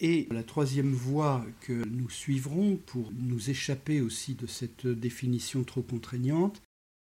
Et 0.01 0.29
la 0.31 0.43
troisième 0.43 0.93
voie 0.93 1.45
que 1.61 1.87
nous 1.89 2.11
suivrons 2.11 2.77
pour 2.77 3.13
nous 3.19 3.51
échapper 3.51 4.01
aussi 4.01 4.35
de 4.35 4.47
cette 4.47 4.87
définition 4.87 5.65
trop 5.65 5.83
contraignante, 5.83 6.63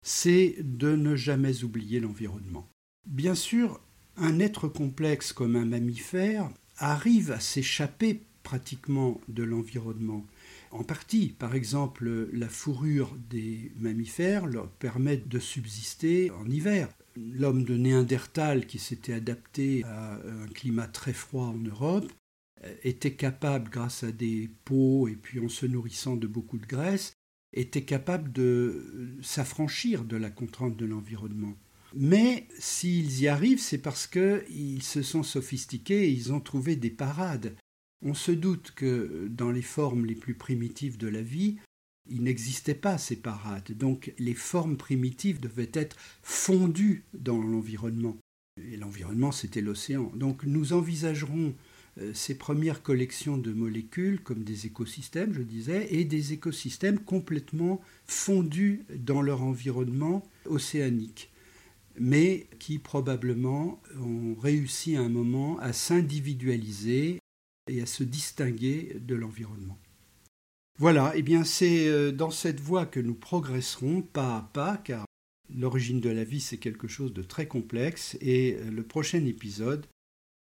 c'est 0.05 0.57
de 0.61 0.95
ne 0.95 1.17
jamais 1.17 1.65
oublier 1.65 1.99
l'environnement. 1.99 2.69
Bien 3.07 3.35
sûr, 3.35 3.81
un 4.17 4.39
être 4.39 4.69
complexe 4.69 5.33
comme 5.33 5.57
un 5.57 5.65
mammifère 5.65 6.49
arrive 6.79 7.33
à 7.33 7.41
s'échapper 7.41 8.21
pratiquement 8.45 9.21
de 9.29 9.43
l'environnement. 9.43 10.25
En 10.71 10.85
partie, 10.85 11.35
par 11.37 11.57
exemple, 11.57 12.29
la 12.33 12.49
fourrure 12.49 13.17
des 13.29 13.73
mammifères 13.81 14.47
leur 14.47 14.69
permet 14.69 15.17
de 15.17 15.39
subsister 15.41 16.31
en 16.31 16.49
hiver. 16.49 16.89
L'homme 17.17 17.65
de 17.65 17.77
Néandertal, 17.77 18.67
qui 18.67 18.79
s'était 18.79 19.15
adapté 19.15 19.83
à 19.85 20.15
un 20.15 20.47
climat 20.49 20.87
très 20.87 21.13
froid 21.13 21.47
en 21.47 21.59
Europe, 21.59 22.13
était 22.83 23.15
capable, 23.15 23.71
grâce 23.71 24.05
à 24.05 24.13
des 24.13 24.51
peaux 24.65 25.09
et 25.09 25.17
puis 25.17 25.41
en 25.41 25.49
se 25.49 25.67
nourrissant 25.67 26.17
de 26.17 26.27
beaucoup 26.27 26.59
de 26.59 26.67
graisse, 26.67 27.13
était 27.53 27.85
capable 27.85 28.33
de 28.33 29.17
s'affranchir 29.23 30.05
de 30.05 30.17
la 30.17 30.31
contrainte 30.31 30.77
de 30.77 30.85
l'environnement. 30.87 31.55
Mais 31.95 32.47
s'ils 32.59 33.21
y 33.21 33.29
arrivent, 33.29 33.61
c'est 33.61 33.79
parce 33.79 34.07
qu'ils 34.07 34.83
se 34.83 35.03
sont 35.03 35.23
sophistiqués 35.23 36.05
et 36.05 36.11
ils 36.11 36.33
ont 36.33 36.41
trouvé 36.41 36.77
des 36.77 36.91
parades. 36.91 37.57
On 38.05 38.15
se 38.15 38.33
doute 38.33 38.73
que 38.77 39.29
dans 39.31 39.51
les 39.51 39.63
formes 39.63 40.05
les 40.05 40.15
plus 40.15 40.35
primitives 40.35 40.99
de 40.99 41.09
la 41.09 41.23
vie, 41.23 41.57
il 42.09 42.23
n'existait 42.23 42.75
pas 42.75 42.99
ces 42.99 43.17
parades. 43.17 43.73
Donc 43.73 44.13
les 44.19 44.35
formes 44.35 44.77
primitives 44.77 45.41
devaient 45.41 45.71
être 45.73 45.97
fondues 46.23 47.05
dans 47.15 47.41
l'environnement. 47.41 48.17
Et 48.63 48.77
l'environnement, 48.77 49.33
c'était 49.33 49.61
l'océan. 49.61 50.13
Donc 50.15 50.45
nous 50.45 50.73
envisagerons 50.73 51.49
euh, 51.49 51.53
ces 52.13 52.37
premières 52.37 52.83
collections 52.83 53.39
de 53.39 53.53
molécules 53.53 54.21
comme 54.23 54.45
des 54.45 54.67
écosystèmes, 54.67 55.33
je 55.33 55.43
disais, 55.43 55.89
et 55.95 56.05
des 56.05 56.35
écosystèmes 56.35 56.99
complètement 56.99 57.81
fondus 58.07 58.85
dans 58.99 59.23
leur 59.23 59.43
environnement 59.43 60.23
océanique 60.45 61.31
mais 61.99 62.47
qui 62.59 62.79
probablement 62.79 63.81
ont 63.99 64.35
réussi 64.35 64.97
à 64.97 65.03
un 65.03 65.09
moment 65.09 65.59
à 65.59 65.73
s'individualiser 65.73 67.19
et 67.69 67.83
à 67.83 67.87
se 67.87 68.05
distinguer 68.05 68.97
de 69.01 69.15
l'environnement. 69.15 69.79
Voilà, 70.79 71.15
et 71.15 71.21
eh 71.21 71.23
bien 71.23 71.43
c'est 71.43 71.89
euh, 71.89 72.13
dans 72.13 72.31
cette 72.31 72.61
voie 72.61 72.87
que 72.87 73.01
nous 73.01 73.15
progresserons 73.15 74.03
pas 74.03 74.37
à 74.37 74.51
pas, 74.53 74.77
car 74.77 75.07
l'origine 75.55 76.01
de 76.01 76.11
la 76.11 76.23
vie 76.23 76.41
c'est 76.41 76.59
quelque 76.59 76.87
chose 76.87 77.15
de 77.15 77.23
très 77.23 77.49
complexe, 77.49 78.17
et 78.21 78.57
euh, 78.57 78.71
le 78.71 78.83
prochain 78.83 79.25
épisode 79.25 79.87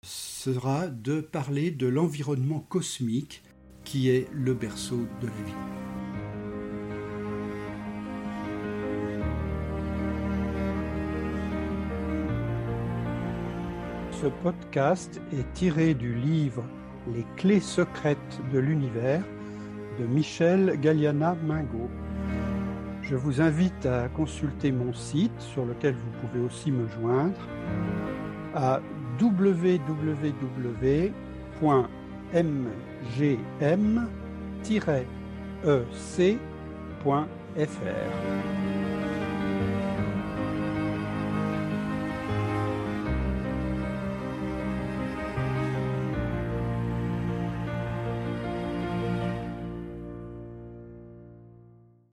sera 0.02 0.88
de 0.88 1.20
parler 1.20 1.70
de 1.70 1.86
l'environnement 1.86 2.60
cosmique 2.70 3.44
qui 3.84 4.10
est 4.10 4.28
le 4.32 4.54
berceau 4.54 5.06
de 5.22 5.28
la 5.28 5.34
vie. 5.34 5.54
Ce 14.12 14.28
podcast 14.28 15.22
est 15.34 15.54
tiré 15.54 15.94
du 15.94 16.14
livre 16.14 16.64
Les 17.14 17.26
clés 17.36 17.60
secrètes 17.60 18.40
de 18.54 18.60
l'univers 18.60 19.24
de 20.00 20.06
Michel 20.06 20.80
Galliana 20.80 21.36
Mingo. 21.44 21.90
Je 23.02 23.16
vous 23.16 23.42
invite 23.42 23.86
à 23.86 24.08
consulter 24.08 24.72
mon 24.72 24.94
site 24.94 25.42
sur 25.42 25.66
lequel 25.66 25.96
vous 25.96 26.28
pouvez 26.28 26.46
aussi 26.46 26.72
me 26.72 26.88
joindre 26.88 27.42
à 28.56 28.82
www.mgm-ec.fr. 29.20 30.00